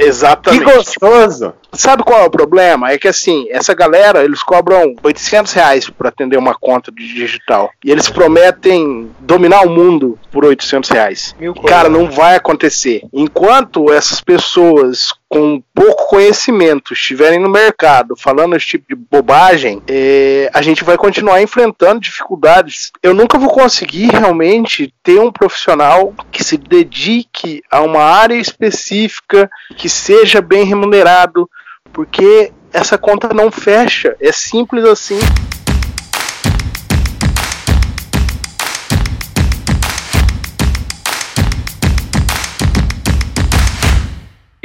[0.06, 0.64] exatamente.
[0.64, 1.54] Que gostoso!
[1.72, 2.90] Sabe qual é o problema?
[2.90, 7.70] É que assim, essa galera, eles cobram 800 reais para atender uma conta de digital.
[7.84, 11.34] E eles prometem dominar o mundo por 800 reais.
[11.66, 13.02] Cara, não vai acontecer.
[13.12, 20.48] Enquanto essas pessoas com pouco conhecimento estiverem no mercado falando esse tipo de bobagem, é,
[20.54, 22.92] a gente vai continuar enfrentando dificuldades.
[23.02, 29.50] Eu nunca vou conseguir realmente ter um profissional que se dedique a uma área específica,
[29.76, 31.50] que seja bem remunerado,
[31.92, 34.16] porque essa conta não fecha.
[34.20, 35.18] É simples assim.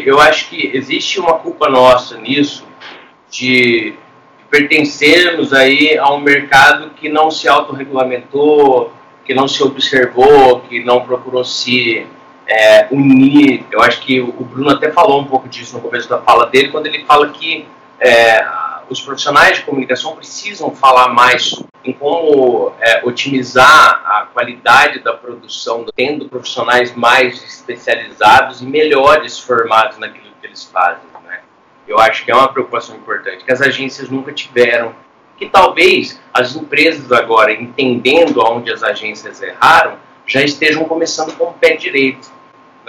[0.10, 2.66] Eu acho que existe uma culpa nossa nisso
[3.30, 3.94] de
[4.50, 8.92] pertencermos aí a um mercado que não se autorregulamentou,
[9.24, 12.08] que não se observou, que não procurou se
[12.48, 13.64] é, unir.
[13.72, 16.70] Eu acho que o Bruno até falou um pouco disso no começo da fala dele,
[16.70, 17.68] quando ele fala que
[18.00, 18.44] é,
[18.90, 25.86] os profissionais de comunicação precisam falar mais em como é, otimizar a qualidade da produção,
[25.96, 31.04] tendo profissionais mais especializados e melhores formados naquilo que eles fazem.
[31.26, 31.40] Né?
[31.88, 34.94] Eu acho que é uma preocupação importante, que as agências nunca tiveram,
[35.38, 41.54] que talvez as empresas agora, entendendo onde as agências erraram, já estejam começando com o
[41.54, 42.40] pé direito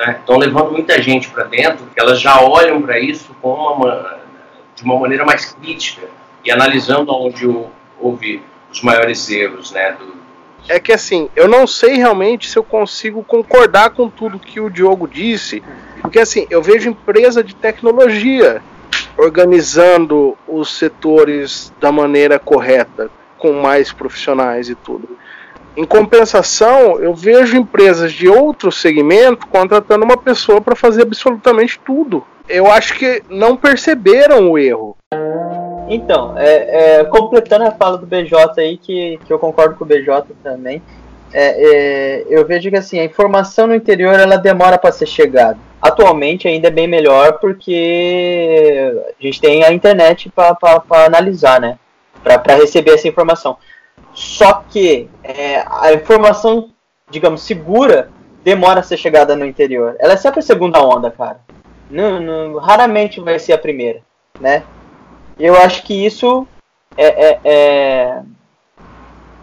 [0.00, 0.16] né?
[0.18, 4.19] Estão levando muita gente para dentro, que elas já olham para isso com uma,
[4.80, 6.08] de uma maneira mais crítica
[6.42, 7.46] e analisando onde
[8.00, 9.92] houve os maiores erros, né?
[9.92, 10.14] Do...
[10.68, 14.70] É que assim, eu não sei realmente se eu consigo concordar com tudo que o
[14.70, 15.62] Diogo disse,
[16.00, 18.62] porque assim, eu vejo empresa de tecnologia
[19.18, 25.18] organizando os setores da maneira correta, com mais profissionais e tudo.
[25.76, 32.24] Em compensação, eu vejo empresas de outro segmento contratando uma pessoa para fazer absolutamente tudo.
[32.50, 34.96] Eu acho que não perceberam o erro.
[35.88, 39.86] Então, é, é, completando a fala do BJ aí, que, que eu concordo com o
[39.86, 40.82] BJ também,
[41.32, 45.58] é, é, eu vejo que assim, a informação no interior ela demora para ser chegada.
[45.80, 51.78] Atualmente ainda é bem melhor porque a gente tem a internet para analisar, né?
[52.22, 53.56] Para receber essa informação.
[54.12, 56.70] Só que é, a informação,
[57.10, 58.10] digamos, segura
[58.44, 59.96] demora a ser chegada no interior.
[59.98, 61.40] Ela é sempre a segunda onda, cara.
[61.90, 64.00] Não, não, raramente vai ser a primeira,
[64.38, 64.62] né?
[65.38, 66.46] Eu acho que isso
[66.96, 68.22] é, é, é,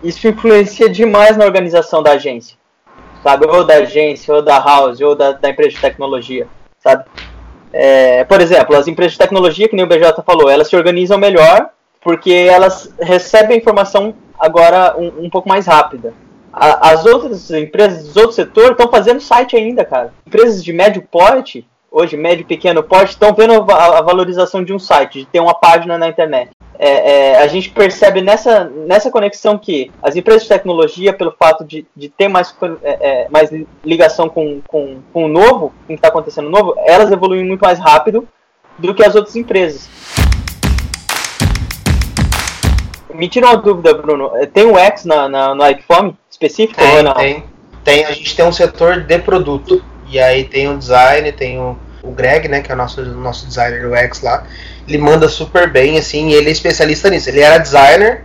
[0.04, 2.58] isso influencia demais na organização da agência,
[3.22, 3.46] sabe?
[3.48, 6.48] Ou da agência, ou da house, ou da, da empresa de tecnologia,
[6.80, 7.06] sabe?
[7.74, 11.18] É, por exemplo, as empresas de tecnologia, que nem o BJ falou, elas se organizam
[11.18, 11.70] melhor
[12.02, 16.14] porque elas recebem informação agora um, um pouco mais rápida.
[16.54, 20.14] A, as outras empresas, os outros setores estão fazendo site ainda, cara.
[20.26, 24.74] Empresas de médio porte, hoje médio e pequeno porte, estão vendo a, a, valorização de
[24.74, 26.52] um site, de ter uma página na internet.
[26.80, 31.64] É, é, a gente percebe nessa, nessa conexão que as empresas de tecnologia, pelo fato
[31.66, 33.50] de, de ter mais, é, é mais
[33.84, 37.62] ligação com, com, com o novo, com o que está acontecendo novo, elas evoluem muito
[37.62, 38.28] mais rápido
[38.78, 39.90] do que as outras empresas
[43.18, 44.32] me tira uma dúvida, Bruno.
[44.36, 47.14] É, tem um X na, na, no iPhone específico tem, ou não?
[47.14, 47.44] Tem,
[47.84, 48.06] tem.
[48.06, 49.84] A gente tem um setor de produto.
[50.10, 53.46] E aí tem o design, tem o, o Greg, né, que é o nosso, nosso
[53.48, 54.44] designer UX lá.
[54.88, 57.30] Ele manda super bem, assim, ele é especialista nisso.
[57.30, 58.24] Ele era designer,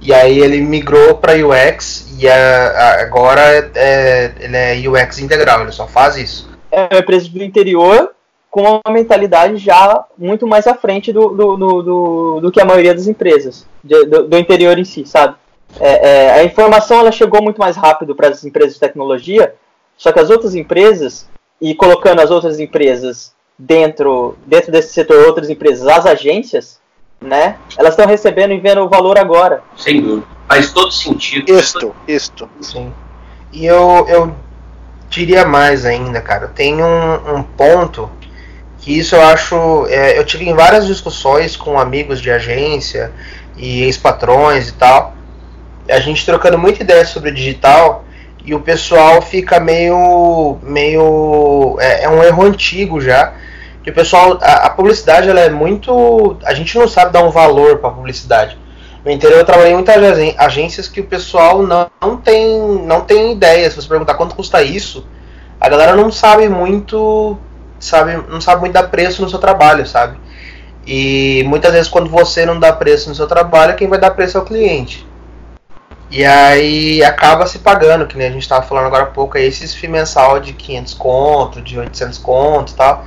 [0.00, 5.62] e aí ele migrou para UX, e a, a, agora é, ele é UX integral,
[5.62, 6.50] ele só faz isso.
[6.70, 8.10] É uma empresa do interior
[8.50, 12.66] com uma mentalidade já muito mais à frente do, do, do, do, do que a
[12.66, 15.36] maioria das empresas, de, do, do, interior em si, sabe?
[15.80, 19.54] É, é, a informação ela chegou muito mais rápido para as empresas de tecnologia,
[19.96, 21.28] só que as outras empresas,
[21.60, 26.80] e colocando as outras empresas dentro, dentro desse setor, outras empresas, as agências,
[27.20, 27.56] né?
[27.78, 29.62] Elas estão recebendo e vendo o valor agora.
[29.76, 30.26] Sem dúvida.
[30.48, 31.50] Faz todo sentido.
[31.52, 32.50] Isto, isto.
[32.60, 32.92] Sim.
[33.52, 34.34] E eu, eu
[35.08, 36.48] diria mais ainda, cara.
[36.48, 38.10] Tem um, um ponto
[38.78, 39.86] que isso eu acho.
[39.86, 43.12] É, eu tive em várias discussões com amigos de agência
[43.56, 45.14] e ex-patrões e tal.
[45.88, 48.04] A gente trocando muita ideia sobre digital
[48.44, 50.58] e o pessoal fica meio.
[50.62, 51.76] meio.
[51.80, 53.34] É, é um erro antigo já.
[53.82, 54.38] Que o pessoal.
[54.42, 56.36] A, a, publicidade ela é muito.
[56.44, 58.58] A gente não sabe dar um valor para publicidade.
[59.04, 59.96] No interior eu trabalhei em muitas
[60.38, 62.46] agências que o pessoal não, não, tem,
[62.84, 63.68] não tem ideia.
[63.68, 65.06] Se você perguntar quanto custa isso,
[65.60, 67.36] a galera não sabe muito
[67.82, 70.16] sabe, não sabe muito dar preço no seu trabalho, sabe?
[70.86, 74.38] E muitas vezes quando você não dá preço no seu trabalho, quem vai dar preço
[74.38, 75.06] é o cliente.
[76.12, 79.46] E aí acaba se pagando, que nem a gente estava falando agora há pouco, aí
[79.46, 83.06] esses FII mensal de 500 conto, de 800 conto e tal,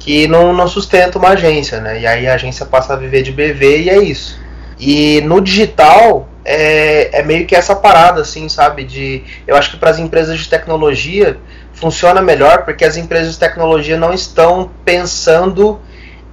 [0.00, 2.00] que não, não sustenta uma agência, né?
[2.00, 4.36] E aí a agência passa a viver de BV e é isso.
[4.80, 8.82] E no digital é, é meio que essa parada, assim, sabe?
[8.82, 11.38] De, eu acho que para as empresas de tecnologia
[11.72, 15.78] funciona melhor porque as empresas de tecnologia não estão pensando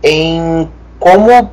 [0.02, 1.52] em como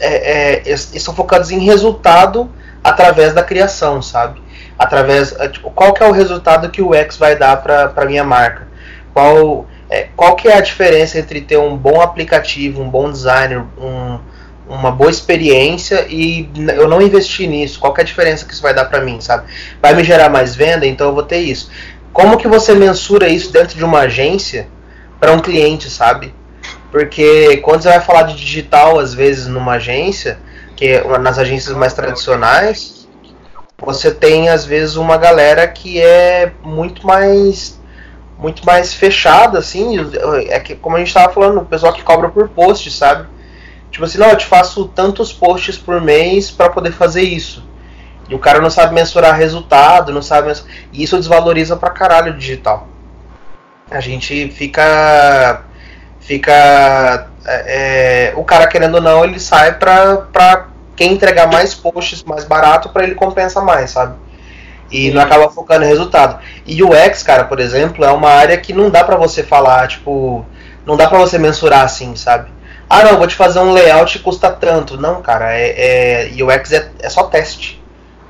[0.00, 2.50] é, é, estão focados em resultado
[2.86, 4.40] através da criação, sabe?
[4.78, 8.22] Através é, tipo, qual que é o resultado que o X vai dar para minha
[8.22, 8.68] marca?
[9.12, 13.64] Qual é, qual que é a diferença entre ter um bom aplicativo, um bom designer,
[13.76, 14.20] um,
[14.68, 17.80] uma boa experiência e eu não investir nisso?
[17.80, 19.48] Qual que é a diferença que isso vai dar para mim, sabe?
[19.82, 21.68] Vai me gerar mais venda, então eu vou ter isso.
[22.12, 24.68] Como que você mensura isso dentro de uma agência
[25.18, 26.32] para um cliente, sabe?
[26.92, 30.38] Porque quando você vai falar de digital, às vezes, numa agência,
[30.76, 33.08] que é nas agências mais tradicionais,
[33.78, 37.76] você tem, às vezes, uma galera que é muito mais
[38.38, 39.96] muito mais fechada, assim,
[40.48, 43.26] é que, como a gente estava falando, o pessoal que cobra por post, sabe?
[43.90, 47.64] Tipo assim, não, eu te faço tantos posts por mês para poder fazer isso.
[48.28, 50.52] E o cara não sabe mensurar resultado, não sabe.
[50.92, 52.88] E isso desvaloriza pra caralho o digital.
[53.90, 55.62] A gente fica.
[56.20, 57.28] Fica.
[57.46, 60.66] É, é, o cara querendo ou não, ele sai pra, pra
[60.96, 64.14] quem entregar mais posts mais barato para ele compensa mais, sabe?
[64.90, 66.38] E não acaba focando em resultado.
[66.64, 69.88] E o X, cara, por exemplo, é uma área que não dá para você falar,
[69.88, 70.44] tipo,
[70.84, 72.50] não dá para você mensurar assim, sabe?
[72.88, 74.96] Ah, não, vou te fazer um layout que custa tanto.
[74.96, 77.84] Não, cara, é, é UX é, é só teste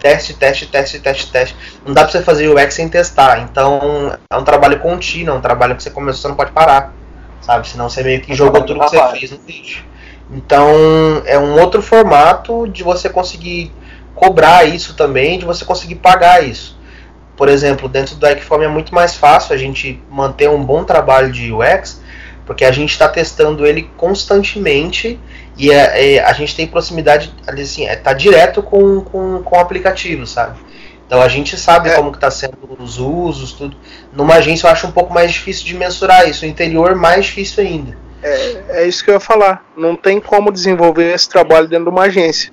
[0.06, 1.56] teste, teste, teste, teste, teste.
[1.84, 3.40] Não dá pra você fazer o UX sem testar.
[3.40, 6.92] Então é um trabalho contínuo, é um trabalho que você começou, você não pode parar.
[7.46, 7.68] Sabe?
[7.68, 9.84] Senão você meio que jogou tudo que você fez no vídeo.
[10.28, 10.68] Então
[11.24, 13.72] é um outro formato de você conseguir
[14.16, 16.76] cobrar isso também, de você conseguir pagar isso.
[17.36, 21.30] Por exemplo, dentro do Equiform é muito mais fácil a gente manter um bom trabalho
[21.30, 22.02] de UX,
[22.44, 25.20] porque a gente está testando ele constantemente
[25.56, 29.56] e a, é, é, a gente tem proximidade, assim, é, tá direto com, com, com
[29.56, 30.58] o aplicativo, sabe?
[31.06, 31.94] Então a gente sabe é.
[31.94, 33.76] como que tá sendo os usos, tudo.
[34.12, 36.44] Numa agência eu acho um pouco mais difícil de mensurar isso.
[36.44, 37.96] No interior, mais difícil ainda.
[38.22, 39.64] É, é isso que eu ia falar.
[39.76, 42.52] Não tem como desenvolver esse trabalho dentro de uma agência.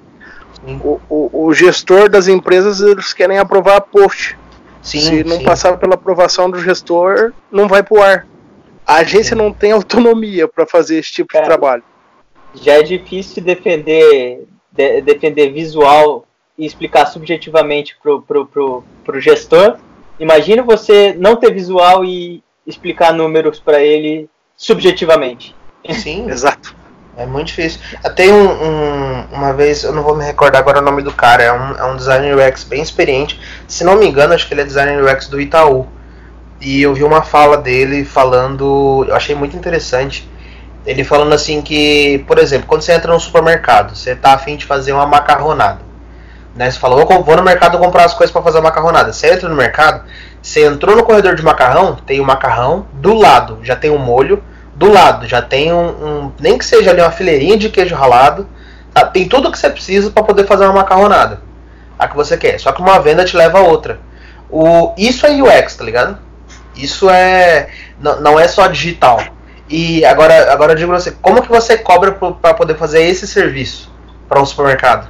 [0.65, 4.37] O, o, o, gestor das empresas eles querem aprovar post.
[4.81, 5.43] Sim, Se não sim.
[5.43, 8.25] passar pela aprovação do gestor, não vai pro ar.
[8.85, 9.41] A agência sim.
[9.41, 11.41] não tem autonomia para fazer esse tipo de é.
[11.41, 11.83] trabalho
[12.55, 16.25] já é difícil defender, de, defender visual
[16.57, 19.77] e explicar subjetivamente pro, pro, pro, pro gestor.
[20.19, 25.55] Imagina você não ter visual e explicar números para ele subjetivamente.
[25.89, 26.75] Sim, exato.
[27.15, 27.79] É muito difícil.
[28.15, 31.43] Tem um, um, uma vez, eu não vou me recordar agora o nome do cara,
[31.43, 33.39] é um, é um designer UX bem experiente.
[33.67, 35.87] Se não me engano, acho que ele é designer UX do Itaú.
[36.59, 40.27] E eu vi uma fala dele falando, eu achei muito interessante
[40.85, 44.65] ele falando assim que, por exemplo, quando você entra no supermercado, você tá afim de
[44.65, 45.79] fazer uma macarronada.
[46.55, 46.69] Né?
[46.69, 49.11] Você falou, vou no mercado comprar as coisas para fazer a macarronada.
[49.11, 50.03] Você entra no mercado,
[50.41, 54.43] você entrou no corredor de macarrão, tem o macarrão, do lado já tem um molho,
[54.75, 58.47] do lado já tem um, um, nem que seja ali uma fileirinha de queijo ralado,
[58.93, 59.05] tá?
[59.05, 61.41] tem tudo que você precisa para poder fazer uma macarronada.
[61.97, 62.59] a que você quer.
[62.59, 63.99] Só que uma venda te leva a outra.
[64.49, 66.17] O, isso é UX, tá ligado?
[66.75, 67.69] Isso é.
[67.99, 69.19] Não, não é só digital.
[69.69, 73.25] E agora, agora eu digo pra você, como que você cobra para poder fazer esse
[73.25, 73.91] serviço
[74.27, 75.07] para um supermercado?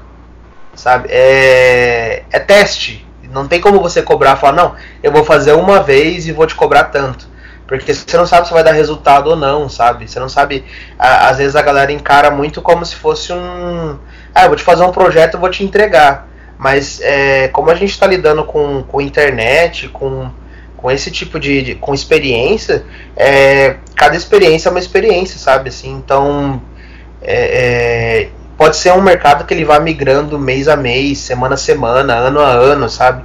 [0.76, 1.07] Sabe?
[1.11, 3.05] É, é teste.
[3.32, 6.55] Não tem como você cobrar falar, não, eu vou fazer uma vez e vou te
[6.55, 7.28] cobrar tanto.
[7.67, 10.07] Porque você não sabe se vai dar resultado ou não, sabe?
[10.07, 10.63] Você não sabe.
[10.99, 13.97] às vezes a galera encara muito como se fosse um.
[14.36, 16.28] Ah, eu vou te fazer um projeto e vou te entregar.
[16.57, 20.30] Mas é, como a gente está lidando com, com internet, com,
[20.78, 25.69] com esse tipo de, de com experiência, é, cada experiência é uma experiência, sabe?
[25.69, 26.61] Assim, então
[27.21, 31.58] é, é, pode ser um mercado que ele vá migrando mês a mês, semana a
[31.58, 33.24] semana, ano a ano, sabe?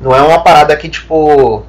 [0.00, 1.64] Não é uma parada que tipo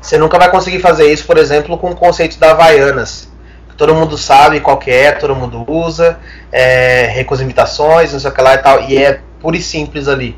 [0.00, 3.28] você nunca vai conseguir fazer isso, por exemplo, com o conceito da Havaianas.
[3.76, 6.18] Todo mundo sabe qual que é, todo mundo usa,
[6.50, 10.08] é, recursos imitações, não sei o que lá e tal, e é pura e simples
[10.08, 10.36] ali.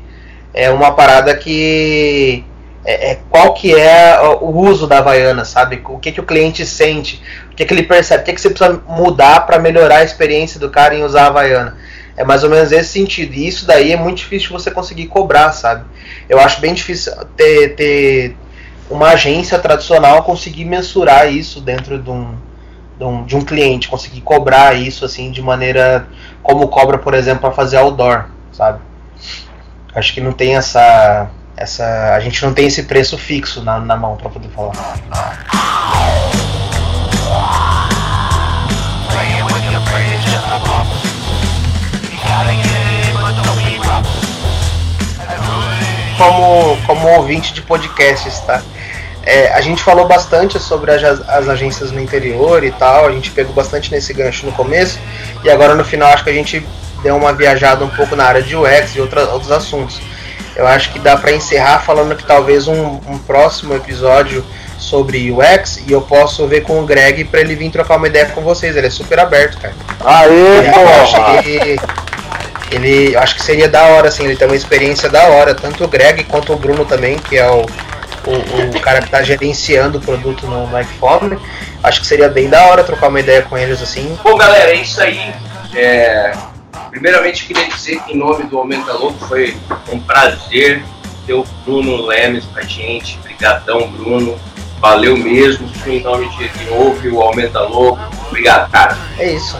[0.53, 2.43] É uma parada que
[2.83, 5.81] é, é, qual que é o uso da Havaiana, sabe?
[5.87, 7.21] O que, que o cliente sente,
[7.59, 10.69] que, que ele percebe, o que, que você precisa mudar para melhorar a experiência do
[10.69, 11.77] cara em usar a Havaiana.
[12.15, 13.33] É mais ou menos esse sentido.
[13.33, 15.83] E isso daí é muito difícil você conseguir cobrar, sabe?
[16.29, 18.37] Eu acho bem difícil ter, ter
[18.89, 22.33] uma agência tradicional conseguir mensurar isso dentro de um,
[22.97, 26.07] de um, de um cliente, conseguir cobrar isso assim de maneira
[26.41, 28.79] como cobra, por exemplo, para fazer outdoor, sabe?
[29.93, 33.97] Acho que não tem essa essa a gente não tem esse preço fixo na, na
[33.97, 34.97] mão para poder falar.
[46.17, 48.61] Como, como ouvinte de podcasts, tá?
[49.23, 53.31] É, a gente falou bastante sobre as, as, agências no interior e tal, a gente
[53.31, 54.99] pegou bastante nesse gancho no começo,
[55.43, 56.65] e agora no final acho que a gente
[57.03, 60.01] deu uma viajada um pouco na área de UX e outra, outros assuntos.
[60.55, 64.43] Eu acho que dá para encerrar falando que talvez um, um, próximo episódio
[64.79, 68.25] sobre UX e eu posso ver com o Greg para ele vir trocar uma ideia
[68.27, 68.75] com vocês.
[68.75, 69.73] Ele é super aberto, cara.
[70.03, 71.43] Aê, porra!
[71.43, 71.79] Ele,
[72.71, 75.83] ele, eu acho que seria da hora, assim, ele tem uma experiência da hora, tanto
[75.83, 79.97] o Greg quanto o Bruno também, que é o, o, o cara que está gerenciando
[79.97, 81.37] o produto no, no iPhone.
[81.83, 84.17] Acho que seria bem da hora trocar uma ideia com eles assim.
[84.23, 85.33] Bom, galera, é isso aí.
[85.75, 86.33] É,
[86.89, 89.55] Primeiramente, queria dizer que, em nome do Aumenta Louco, foi
[89.91, 90.83] um prazer
[91.25, 93.19] ter o Bruno Lemes com a gente.
[93.19, 94.39] Obrigadão, Bruno.
[94.79, 95.69] Valeu mesmo.
[95.85, 97.99] Em nome de quem ouve o Aumenta Louco.
[98.27, 98.97] Obrigado, cara.
[99.17, 99.57] É isso.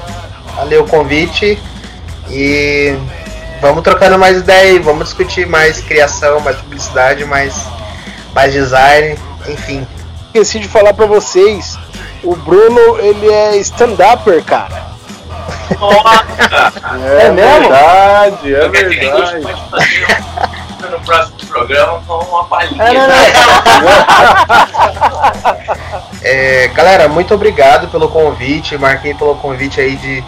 [0.56, 1.60] Valeu o convite
[2.30, 2.96] e
[3.62, 4.80] vamos trocando mais ideia aí.
[4.80, 7.66] Vamos discutir mais criação, mais publicidade, mais,
[8.34, 9.18] mais design,
[9.48, 9.86] enfim.
[10.28, 11.78] Esqueci de falar para vocês,
[12.24, 14.90] o Bruno, ele é stand-upper, cara.
[17.10, 17.60] É, é mesmo?
[17.62, 19.42] verdade, é verdade.
[20.92, 22.84] no próximo programa com uma palhinha.
[26.22, 28.78] É, galera, muito obrigado pelo convite.
[28.78, 30.24] Marquei pelo convite aí de,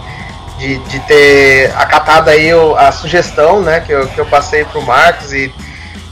[0.57, 4.81] de, de ter acatado aí o, a sugestão né, que, eu, que eu passei pro
[4.81, 5.53] Marcos e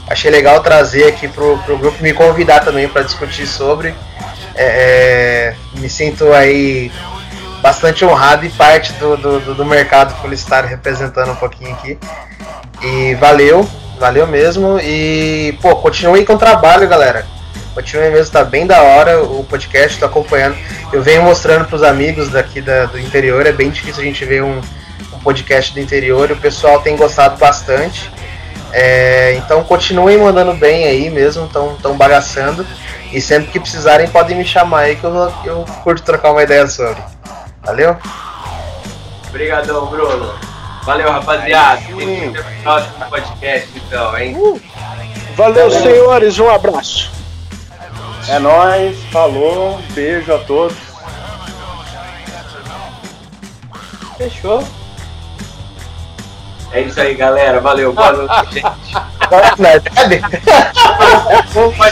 [0.06, 3.94] achei legal trazer aqui pro, pro grupo me convidar também para discutir sobre.
[4.54, 6.92] É, é, me sinto aí
[7.62, 11.98] bastante honrado e parte do, do, do mercado publicitário representando um pouquinho aqui.
[12.82, 13.68] E valeu,
[14.00, 14.80] valeu mesmo.
[14.80, 17.26] E, pô, continue com o trabalho, galera.
[17.74, 20.56] Continue mesmo, tá bem da hora o podcast, tô acompanhando.
[20.92, 24.42] Eu venho mostrando pros amigos daqui da, do interior, é bem difícil a gente ver
[24.42, 24.60] um,
[25.12, 28.10] um podcast do interior e o pessoal tem gostado bastante.
[28.72, 32.66] É, então continuem mandando bem aí mesmo, estão tão bagaçando.
[33.12, 36.66] E sempre que precisarem podem me chamar aí que eu, eu curto trocar uma ideia
[36.66, 37.00] sobre.
[37.62, 37.96] Valeu?
[39.28, 40.49] Obrigadão, Bruno.
[40.82, 41.82] Valeu, rapaziada.
[41.96, 44.34] Tem no próximo podcast, então, hein?
[44.36, 44.60] Uh.
[45.36, 46.38] Valeu, Valeu, senhores.
[46.38, 47.10] Um abraço.
[48.28, 48.96] É nóis.
[49.10, 49.80] Falou.
[49.92, 50.76] Beijo a todos.
[54.16, 54.62] Fechou.
[56.72, 57.60] É isso aí, galera.
[57.60, 57.92] Valeu.
[57.92, 58.66] Boa noite, gente.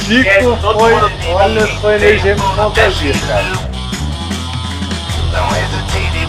[0.04, 0.94] Chico foi,
[1.32, 3.77] olha, foi energia fantasia, cara.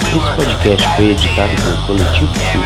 [0.09, 2.63] Esse podcast foi editado por Coletivo Sul.